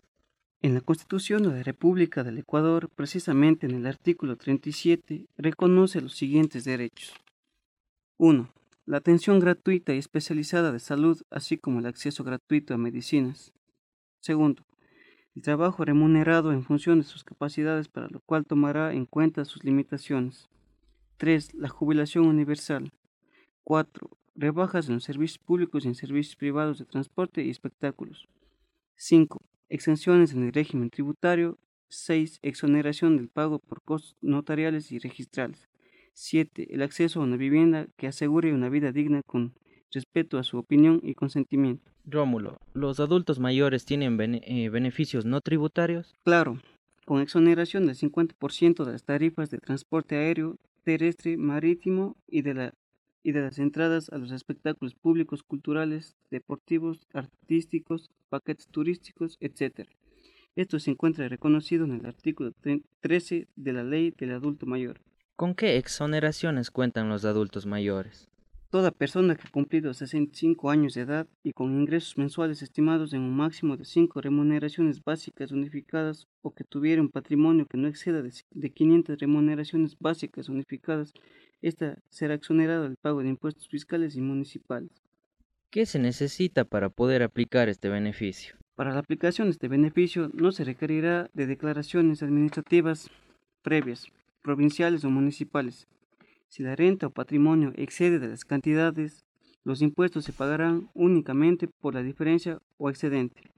En 0.61 0.73
la 0.73 0.81
Constitución 0.81 1.43
de 1.43 1.51
la 1.51 1.63
República 1.63 2.25
del 2.25 2.39
Ecuador, 2.39 2.89
precisamente 2.93 3.65
en 3.67 3.73
el 3.73 3.87
artículo 3.87 4.35
37, 4.35 5.27
reconoce 5.37 6.01
los 6.01 6.13
siguientes 6.13 6.65
derechos. 6.65 7.13
1. 8.17 8.51
La 8.85 8.97
atención 8.97 9.39
gratuita 9.39 9.93
y 9.93 9.97
especializada 9.97 10.73
de 10.73 10.81
salud, 10.81 11.21
así 11.29 11.57
como 11.57 11.79
el 11.79 11.85
acceso 11.85 12.25
gratuito 12.25 12.73
a 12.73 12.77
medicinas. 12.77 13.53
2. 14.27 14.55
El 15.33 15.41
trabajo 15.41 15.85
remunerado 15.85 16.51
en 16.51 16.63
función 16.63 16.99
de 16.99 17.05
sus 17.05 17.23
capacidades, 17.23 17.87
para 17.87 18.09
lo 18.09 18.19
cual 18.19 18.45
tomará 18.45 18.91
en 18.91 19.05
cuenta 19.05 19.45
sus 19.45 19.63
limitaciones. 19.63 20.49
3. 21.15 21.53
La 21.53 21.69
jubilación 21.69 22.27
universal. 22.27 22.91
4 23.63 24.16
rebajas 24.37 24.87
en 24.87 24.95
los 24.95 25.03
servicios 25.03 25.39
públicos 25.39 25.83
y 25.83 25.89
en 25.89 25.95
servicios 25.95 26.35
privados 26.35 26.79
de 26.79 26.85
transporte 26.85 27.43
y 27.43 27.49
espectáculos. 27.49 28.27
5. 28.95 29.41
Exenciones 29.69 30.33
en 30.33 30.43
el 30.43 30.53
régimen 30.53 30.89
tributario. 30.89 31.57
6. 31.89 32.39
Exoneración 32.41 33.17
del 33.17 33.27
pago 33.27 33.59
por 33.59 33.81
costos 33.81 34.15
notariales 34.21 34.91
y 34.91 34.99
registrales. 34.99 35.67
7. 36.13 36.73
El 36.73 36.81
acceso 36.81 37.19
a 37.19 37.23
una 37.23 37.37
vivienda 37.37 37.87
que 37.97 38.07
asegure 38.07 38.53
una 38.53 38.69
vida 38.69 38.91
digna 38.91 39.21
con 39.25 39.53
respeto 39.91 40.37
a 40.37 40.43
su 40.43 40.57
opinión 40.57 40.99
y 41.03 41.13
consentimiento. 41.13 41.91
Rómulo, 42.05 42.59
¿los 42.73 42.99
adultos 42.99 43.39
mayores 43.39 43.85
tienen 43.85 44.41
eh, 44.43 44.69
beneficios 44.69 45.25
no 45.25 45.41
tributarios? 45.41 46.15
Claro, 46.23 46.59
con 47.05 47.21
exoneración 47.21 47.85
del 47.85 47.95
50% 47.95 48.85
de 48.85 48.91
las 48.91 49.03
tarifas 49.03 49.49
de 49.49 49.59
transporte 49.59 50.15
aéreo, 50.15 50.57
terrestre, 50.83 51.37
marítimo 51.37 52.15
y 52.27 52.41
de 52.41 52.53
la 52.53 52.73
y 53.23 53.31
de 53.31 53.41
las 53.41 53.59
entradas 53.59 54.09
a 54.09 54.17
los 54.17 54.31
espectáculos 54.31 54.95
públicos, 54.95 55.43
culturales, 55.43 56.15
deportivos, 56.31 57.07
artísticos, 57.13 58.09
paquetes 58.29 58.67
turísticos, 58.67 59.37
etc. 59.39 59.87
Esto 60.55 60.79
se 60.79 60.91
encuentra 60.91 61.29
reconocido 61.29 61.85
en 61.85 61.93
el 61.93 62.05
artículo 62.05 62.51
13 63.01 63.47
de 63.55 63.73
la 63.73 63.83
Ley 63.83 64.13
del 64.17 64.31
Adulto 64.31 64.65
Mayor. 64.65 65.01
¿Con 65.35 65.53
qué 65.53 65.77
exoneraciones 65.77 66.71
cuentan 66.71 67.09
los 67.09 67.25
adultos 67.25 67.67
mayores? 67.67 68.27
Toda 68.69 68.91
persona 68.91 69.35
que 69.35 69.47
ha 69.47 69.51
cumplido 69.51 69.93
65 69.93 70.69
años 70.69 70.93
de 70.93 71.01
edad 71.01 71.27
y 71.41 71.53
con 71.53 71.79
ingresos 71.79 72.17
mensuales 72.17 72.61
estimados 72.61 73.13
en 73.13 73.21
un 73.21 73.33
máximo 73.33 73.77
de 73.77 73.85
5 73.85 74.19
remuneraciones 74.19 75.01
básicas 75.01 75.51
unificadas 75.53 76.27
o 76.41 76.53
que 76.53 76.65
tuviera 76.65 77.01
un 77.01 77.09
patrimonio 77.09 77.65
que 77.65 77.77
no 77.77 77.87
exceda 77.87 78.21
de 78.21 78.69
500 78.71 79.19
remuneraciones 79.19 79.95
básicas 79.97 80.49
unificadas 80.49 81.13
esta 81.61 81.97
será 82.09 82.35
exonerada 82.35 82.83
del 82.83 82.97
pago 82.97 83.21
de 83.21 83.29
impuestos 83.29 83.67
fiscales 83.67 84.15
y 84.15 84.21
municipales. 84.21 84.91
¿Qué 85.69 85.85
se 85.85 85.99
necesita 85.99 86.65
para 86.65 86.89
poder 86.89 87.23
aplicar 87.23 87.69
este 87.69 87.89
beneficio? 87.89 88.55
Para 88.75 88.93
la 88.93 88.99
aplicación 88.99 89.47
de 89.47 89.51
este 89.51 89.67
beneficio 89.67 90.29
no 90.33 90.51
se 90.51 90.63
requerirá 90.63 91.29
de 91.33 91.47
declaraciones 91.47 92.23
administrativas 92.23 93.09
previas, 93.63 94.07
provinciales 94.41 95.03
o 95.03 95.09
municipales. 95.09 95.87
Si 96.47 96.63
la 96.63 96.75
renta 96.75 97.07
o 97.07 97.09
patrimonio 97.09 97.73
excede 97.75 98.19
de 98.19 98.29
las 98.29 98.45
cantidades, 98.45 99.25
los 99.63 99.81
impuestos 99.81 100.23
se 100.23 100.31
pagarán 100.31 100.89
únicamente 100.93 101.67
por 101.67 101.93
la 101.93 102.03
diferencia 102.03 102.59
o 102.77 102.89
excedente. 102.89 103.51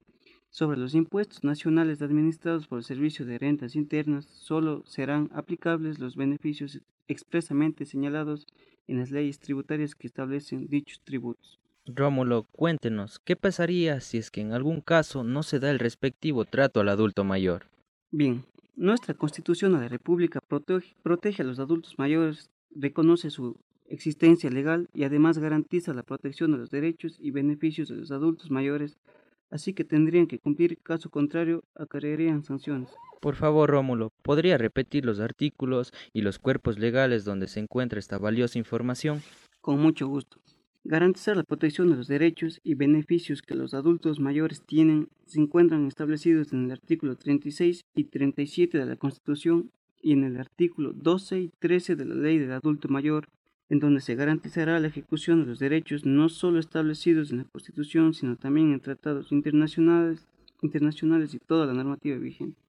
Sobre 0.50 0.80
los 0.80 0.96
impuestos 0.96 1.44
nacionales 1.44 2.02
administrados 2.02 2.66
por 2.66 2.80
el 2.80 2.84
Servicio 2.84 3.24
de 3.26 3.38
Rentas 3.38 3.76
Internas, 3.76 4.26
solo 4.26 4.84
serán 4.88 5.30
aplicables 5.32 6.00
los 6.00 6.16
beneficios 6.16 6.82
expresamente 7.10 7.86
señalados 7.86 8.48
en 8.88 9.00
las 9.00 9.12
leyes 9.12 9.40
tributarias 9.40 9.96
que 9.96 10.08
establecen 10.08 10.68
dichos 10.68 11.02
tributos. 11.04 11.60
Rómulo, 11.86 12.44
cuéntenos, 12.52 13.20
¿qué 13.20 13.36
pasaría 13.36 14.00
si 14.00 14.18
es 14.18 14.32
que 14.32 14.42
en 14.42 14.54
algún 14.54 14.80
caso 14.80 15.24
no 15.24 15.44
se 15.44 15.60
da 15.60 15.72
el 15.72 15.80
respectivo 15.80 16.46
trato 16.46 16.80
al 16.80 16.90
adulto 16.90 17.24
mayor? 17.24 17.66
Bien, 18.12 18.46
nuestra 18.76 19.14
Constitución 19.14 19.74
de 19.74 19.80
la 19.80 19.88
República 19.88 20.40
protege, 20.40 20.96
protege 21.04 21.42
a 21.42 21.46
los 21.46 21.60
adultos 21.60 21.98
mayores, 21.98 22.50
reconoce 22.72 23.30
su 23.30 23.60
existencia 23.88 24.50
legal 24.52 24.88
y 24.94 25.04
además 25.04 25.40
garantiza 25.40 25.94
la 25.94 26.04
protección 26.04 26.52
de 26.52 26.60
los 26.60 26.70
derechos 26.70 27.18
y 27.20 27.32
beneficios 27.32 27.90
de 27.90 27.96
los 27.96 28.12
adultos 28.12 28.52
mayores 28.52 28.98
así 29.50 29.74
que 29.74 29.84
tendrían 29.84 30.28
que 30.28 30.40
cumplir, 30.40 30.78
caso 30.82 31.10
contrario, 31.10 31.64
acarrearían 31.76 32.44
sanciones. 32.44 32.90
Por 33.20 33.36
favor, 33.36 33.70
Rómulo, 33.70 34.14
¿podría 34.22 34.58
repetir 34.58 35.06
los 35.06 35.20
artículos 35.20 35.92
y 36.14 36.22
los 36.22 36.40
cuerpos 36.40 36.80
legales 36.80 37.26
donde 37.26 37.48
se 37.48 37.60
encuentra 37.60 38.00
esta 38.00 38.18
valiosa 38.18 38.58
información? 38.58 39.22
Con 39.62 39.80
mucho 39.82 40.08
gusto. 40.08 40.40
Garantizar 40.86 41.36
la 41.36 41.44
protección 41.44 41.90
de 41.92 41.98
los 41.98 42.08
derechos 42.08 42.62
y 42.64 42.76
beneficios 42.76 43.42
que 43.42 43.56
los 43.56 43.74
adultos 43.74 44.20
mayores 44.20 44.64
tienen 44.66 45.10
se 45.26 45.42
encuentran 45.42 45.86
establecidos 45.86 46.54
en 46.54 46.66
el 46.66 46.72
artículo 46.72 47.18
36 47.18 47.84
y 47.94 48.04
37 48.06 48.78
de 48.78 48.86
la 48.86 48.96
Constitución 48.96 49.72
y 50.02 50.14
en 50.14 50.24
el 50.24 50.38
artículo 50.38 50.94
12 50.94 51.40
y 51.40 51.50
13 51.60 51.98
de 51.98 52.06
la 52.06 52.16
Ley 52.16 52.38
del 52.38 52.54
Adulto 52.54 52.88
Mayor 52.88 53.28
en 53.70 53.80
donde 53.80 54.02
se 54.02 54.16
garantizará 54.16 54.80
la 54.80 54.88
ejecución 54.88 55.42
de 55.42 55.48
los 55.48 55.60
derechos 55.60 56.06
no 56.06 56.28
solo 56.30 56.60
establecidos 56.60 57.32
en 57.32 57.40
la 57.40 57.44
Constitución, 57.46 58.14
sino 58.14 58.36
también 58.36 58.74
en 58.74 58.80
tratados 58.80 59.32
internacionales, 59.32 60.28
internacionales 60.62 61.34
y 61.34 61.40
toda 61.40 61.66
la 61.66 61.74
normativa 61.74 62.18
vigente. 62.18 62.60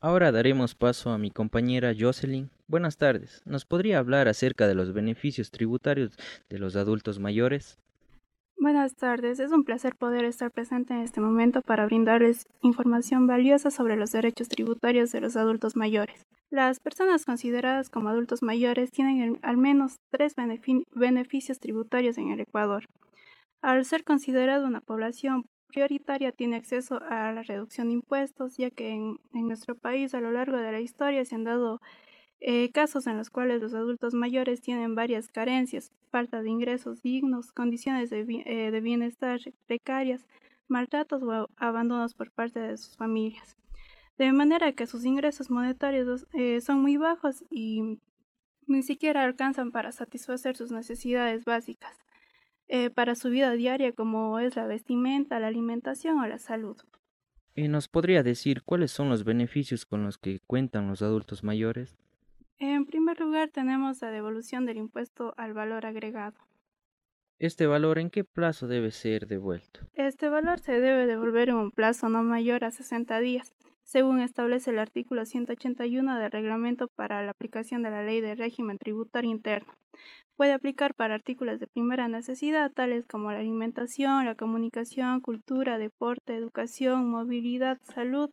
Ahora 0.00 0.30
daremos 0.32 0.74
paso 0.74 1.10
a 1.10 1.18
mi 1.18 1.30
compañera 1.30 1.92
Jocelyn. 1.98 2.50
Buenas 2.68 2.98
tardes. 2.98 3.42
¿Nos 3.44 3.64
podría 3.64 3.98
hablar 3.98 4.28
acerca 4.28 4.68
de 4.68 4.74
los 4.74 4.92
beneficios 4.92 5.50
tributarios 5.50 6.16
de 6.48 6.58
los 6.58 6.76
adultos 6.76 7.18
mayores? 7.18 7.78
Buenas 8.60 8.94
tardes, 8.96 9.38
es 9.38 9.52
un 9.52 9.64
placer 9.64 9.94
poder 9.94 10.24
estar 10.24 10.50
presente 10.50 10.92
en 10.92 11.00
este 11.00 11.20
momento 11.20 11.62
para 11.62 11.86
brindarles 11.86 12.46
información 12.60 13.26
valiosa 13.26 13.70
sobre 13.70 13.96
los 13.96 14.10
derechos 14.10 14.48
tributarios 14.48 15.12
de 15.12 15.20
los 15.20 15.36
adultos 15.36 15.76
mayores. 15.76 16.26
Las 16.50 16.80
personas 16.80 17.26
consideradas 17.26 17.90
como 17.90 18.08
adultos 18.08 18.42
mayores 18.42 18.90
tienen 18.90 19.38
al 19.42 19.58
menos 19.58 19.96
tres 20.10 20.34
beneficios 20.34 21.60
tributarios 21.60 22.16
en 22.16 22.30
el 22.30 22.40
Ecuador. 22.40 22.86
Al 23.60 23.84
ser 23.84 24.02
considerado 24.02 24.66
una 24.66 24.80
población 24.80 25.44
prioritaria 25.66 26.32
tiene 26.32 26.56
acceso 26.56 27.02
a 27.02 27.32
la 27.32 27.42
reducción 27.42 27.88
de 27.88 27.94
impuestos, 27.94 28.56
ya 28.56 28.70
que 28.70 28.92
en, 28.92 29.18
nuestro 29.32 29.74
país 29.74 30.14
a 30.14 30.20
lo 30.20 30.30
largo 30.30 30.56
de 30.56 30.72
la 30.72 30.80
historia 30.80 31.22
se 31.26 31.34
han 31.34 31.44
dado 31.44 31.82
eh, 32.40 32.70
casos 32.72 33.06
en 33.06 33.18
los 33.18 33.28
cuales 33.28 33.60
los 33.60 33.74
adultos 33.74 34.14
mayores 34.14 34.62
tienen 34.62 34.94
varias 34.94 35.28
carencias, 35.28 35.92
falta 36.10 36.40
de 36.40 36.48
ingresos 36.48 37.02
dignos, 37.02 37.52
condiciones 37.52 38.08
de, 38.08 38.20
eh, 38.46 38.70
de 38.70 38.80
bienestar 38.80 39.38
precarias, 39.66 40.26
maltratos 40.66 41.22
o 41.22 41.48
abandonos 41.58 42.14
por 42.14 42.30
parte 42.30 42.60
de 42.60 42.78
sus 42.78 42.96
familias. 42.96 43.58
De 44.18 44.32
manera 44.32 44.72
que 44.72 44.88
sus 44.88 45.04
ingresos 45.04 45.48
monetarios 45.48 46.26
eh, 46.32 46.60
son 46.60 46.82
muy 46.82 46.96
bajos 46.96 47.44
y 47.50 48.00
ni 48.66 48.82
siquiera 48.82 49.22
alcanzan 49.22 49.70
para 49.70 49.92
satisfacer 49.92 50.56
sus 50.56 50.72
necesidades 50.72 51.44
básicas 51.44 51.96
eh, 52.66 52.90
para 52.90 53.14
su 53.14 53.30
vida 53.30 53.52
diaria 53.52 53.92
como 53.92 54.40
es 54.40 54.56
la 54.56 54.66
vestimenta, 54.66 55.38
la 55.38 55.46
alimentación 55.46 56.18
o 56.18 56.26
la 56.26 56.38
salud. 56.38 56.76
¿Y 57.54 57.68
nos 57.68 57.88
podría 57.88 58.24
decir 58.24 58.62
cuáles 58.64 58.90
son 58.90 59.08
los 59.08 59.24
beneficios 59.24 59.86
con 59.86 60.04
los 60.04 60.18
que 60.18 60.40
cuentan 60.40 60.88
los 60.88 61.00
adultos 61.00 61.44
mayores? 61.44 61.96
En 62.58 62.86
primer 62.86 63.20
lugar 63.20 63.50
tenemos 63.50 64.02
la 64.02 64.10
devolución 64.10 64.66
del 64.66 64.78
impuesto 64.78 65.32
al 65.36 65.54
valor 65.54 65.86
agregado. 65.86 66.36
¿Este 67.38 67.68
valor 67.68 68.00
en 68.00 68.10
qué 68.10 68.24
plazo 68.24 68.66
debe 68.66 68.90
ser 68.90 69.28
devuelto? 69.28 69.80
Este 69.94 70.28
valor 70.28 70.58
se 70.58 70.80
debe 70.80 71.06
devolver 71.06 71.50
en 71.50 71.54
un 71.54 71.70
plazo 71.70 72.08
no 72.08 72.24
mayor 72.24 72.64
a 72.64 72.72
60 72.72 73.20
días 73.20 73.54
según 73.88 74.20
establece 74.20 74.70
el 74.70 74.78
artículo 74.78 75.24
181 75.24 76.18
del 76.18 76.30
Reglamento 76.30 76.88
para 76.88 77.22
la 77.22 77.30
aplicación 77.30 77.82
de 77.82 77.90
la 77.90 78.02
Ley 78.02 78.20
de 78.20 78.34
Régimen 78.34 78.76
Tributario 78.76 79.30
Interno. 79.30 79.72
Puede 80.36 80.52
aplicar 80.52 80.94
para 80.94 81.14
artículos 81.14 81.58
de 81.58 81.68
primera 81.68 82.06
necesidad, 82.06 82.70
tales 82.70 83.06
como 83.06 83.32
la 83.32 83.38
alimentación, 83.38 84.26
la 84.26 84.34
comunicación, 84.34 85.22
cultura, 85.22 85.78
deporte, 85.78 86.36
educación, 86.36 87.08
movilidad, 87.08 87.78
salud, 87.82 88.28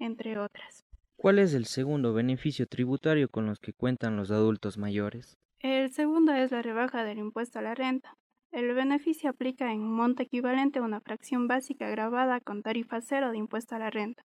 entre 0.00 0.36
otras. 0.36 0.84
¿Cuál 1.16 1.38
es 1.38 1.54
el 1.54 1.66
segundo 1.66 2.12
beneficio 2.12 2.66
tributario 2.66 3.28
con 3.28 3.46
los 3.46 3.60
que 3.60 3.72
cuentan 3.72 4.16
los 4.16 4.32
adultos 4.32 4.78
mayores? 4.78 5.38
El 5.60 5.92
segundo 5.92 6.32
es 6.32 6.50
la 6.50 6.60
rebaja 6.60 7.04
del 7.04 7.18
impuesto 7.18 7.60
a 7.60 7.62
la 7.62 7.76
renta. 7.76 8.16
El 8.50 8.74
beneficio 8.74 9.30
aplica 9.30 9.72
en 9.72 9.80
un 9.80 9.94
monto 9.94 10.24
equivalente 10.24 10.80
a 10.80 10.82
una 10.82 11.00
fracción 11.00 11.46
básica 11.46 11.88
grabada 11.88 12.40
con 12.40 12.62
tarifa 12.62 13.00
cero 13.00 13.30
de 13.30 13.38
impuesto 13.38 13.76
a 13.76 13.78
la 13.78 13.90
renta. 13.90 14.24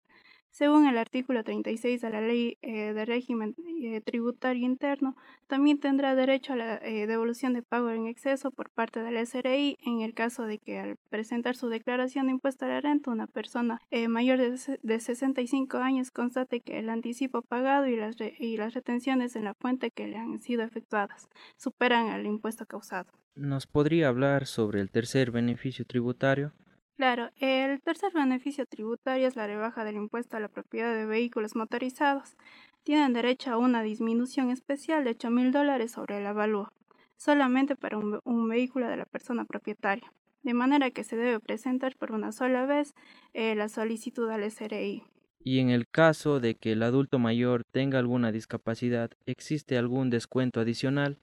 Según 0.54 0.86
el 0.86 1.00
artículo 1.00 1.44
36 1.44 2.00
de 2.00 2.10
la 2.12 2.22
Ley 2.22 2.60
eh, 2.62 2.94
de 2.94 3.06
Régimen 3.06 3.56
eh, 3.82 4.02
Tributario 4.02 4.68
Interno, 4.68 5.16
también 5.48 5.80
tendrá 5.80 6.14
derecho 6.14 6.54
a 6.54 6.56
la 6.56 6.76
eh, 6.76 7.08
devolución 7.08 7.54
de 7.54 7.64
pago 7.64 7.90
en 7.90 8.06
exceso 8.06 8.52
por 8.52 8.70
parte 8.70 9.02
del 9.02 9.18
SRI 9.26 9.80
en 9.84 10.02
el 10.02 10.14
caso 10.14 10.44
de 10.44 10.60
que 10.60 10.78
al 10.78 10.98
presentar 11.10 11.56
su 11.56 11.70
declaración 11.70 12.28
de 12.28 12.34
impuesto 12.34 12.66
a 12.66 12.68
la 12.68 12.82
renta 12.82 13.10
una 13.10 13.26
persona 13.26 13.82
mayor 14.08 14.38
de, 14.38 14.80
de, 14.84 15.00
65 15.00 15.78
años 15.78 16.12
constate 16.12 16.62
que 16.62 16.78
el 16.78 16.90
anticipo 16.90 17.42
pagado 17.42 17.88
y 17.88 17.96
las, 17.96 18.16
y 18.22 18.56
las 18.56 18.76
retenciones 18.76 19.36
en 19.36 19.46
la 19.46 19.56
fuente 19.56 19.90
que 19.90 20.06
le 20.06 20.18
han 20.18 20.40
sido 20.40 20.62
efectuadas 20.62 21.30
superan 21.58 22.10
el 22.10 22.28
impuesto 22.28 22.68
causado. 22.68 23.12
¿Nos 23.34 23.66
podría 23.66 24.10
hablar 24.10 24.46
sobre 24.46 24.82
el 24.82 24.92
tercer 24.92 25.32
beneficio 25.32 25.84
tributario? 25.84 26.54
Claro, 26.96 27.32
el 27.38 27.82
tercer 27.82 28.14
beneficio 28.14 28.66
tributario 28.68 29.28
es 29.28 29.36
la 29.36 29.48
rebaja 29.48 29.84
del 29.84 29.96
impuesto 29.96 30.38
a 30.38 30.40
la 30.40 30.48
propiedad 30.48 30.94
de 30.94 31.08
vehículos 31.08 31.56
motorizados. 31.56 32.38
Tienen 32.84 33.14
derecho 33.14 33.52
a 33.52 33.58
una 33.58 33.82
disminución 33.82 34.52
especial 34.52 35.04
de 35.04 35.12
8 35.12 35.32
mil 35.32 35.52
dólares 35.52 35.92
sobre 35.92 36.20
el 36.20 36.28
avalúo, 36.28 36.72
solamente 37.18 37.76
para 37.76 37.98
un, 37.98 38.48
vehículo 38.48 38.88
de 38.88 38.98
la 38.98 39.06
persona 39.06 39.46
propietaria, 39.46 40.14
de 40.44 40.54
manera 40.54 40.92
que 40.92 41.04
se 41.04 41.16
debe 41.16 41.40
presentar 41.40 41.96
por 41.96 42.12
una 42.12 42.32
sola 42.32 42.66
vez 42.68 42.94
eh, 43.34 43.56
la 43.56 43.70
solicitud 43.70 44.30
al 44.30 44.44
SRI. 44.44 45.04
Y 45.40 45.60
en 45.60 45.70
el 45.70 45.88
caso 45.88 46.40
de 46.40 46.56
que 46.56 46.74
el 46.74 46.84
adulto 46.84 47.18
mayor 47.18 47.64
tenga 47.64 47.98
alguna 48.00 48.32
discapacidad, 48.32 49.12
¿existe 49.26 49.78
algún 49.78 50.10
descuento 50.10 50.60
adicional? 50.60 51.18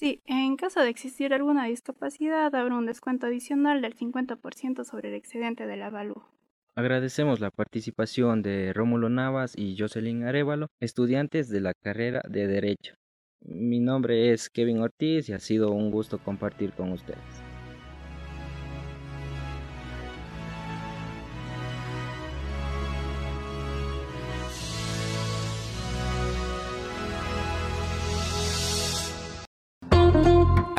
Sí, 0.00 0.22
en 0.24 0.56
caso 0.56 0.80
de 0.80 0.88
existir 0.88 1.34
alguna 1.34 1.66
discapacidad, 1.66 2.54
habrá 2.54 2.74
un 2.74 2.86
descuento 2.86 3.26
adicional 3.26 3.82
del 3.82 3.94
50% 3.94 4.82
sobre 4.84 5.10
el 5.10 5.14
excedente 5.14 5.66
del 5.66 5.82
avalúo. 5.82 6.26
Agradecemos 6.74 7.38
la 7.40 7.50
participación 7.50 8.40
de 8.40 8.72
Rómulo 8.72 9.10
Navas 9.10 9.52
y 9.54 9.76
Jocelyn 9.78 10.24
Arevalo, 10.24 10.68
estudiantes 10.80 11.50
de 11.50 11.60
la 11.60 11.74
carrera 11.74 12.22
de 12.26 12.46
Derecho. 12.46 12.94
Mi 13.42 13.78
nombre 13.78 14.32
es 14.32 14.48
Kevin 14.48 14.78
Ortiz 14.78 15.28
y 15.28 15.34
ha 15.34 15.38
sido 15.38 15.70
un 15.70 15.90
gusto 15.90 16.16
compartir 16.16 16.72
con 16.72 16.92
ustedes. 16.92 17.49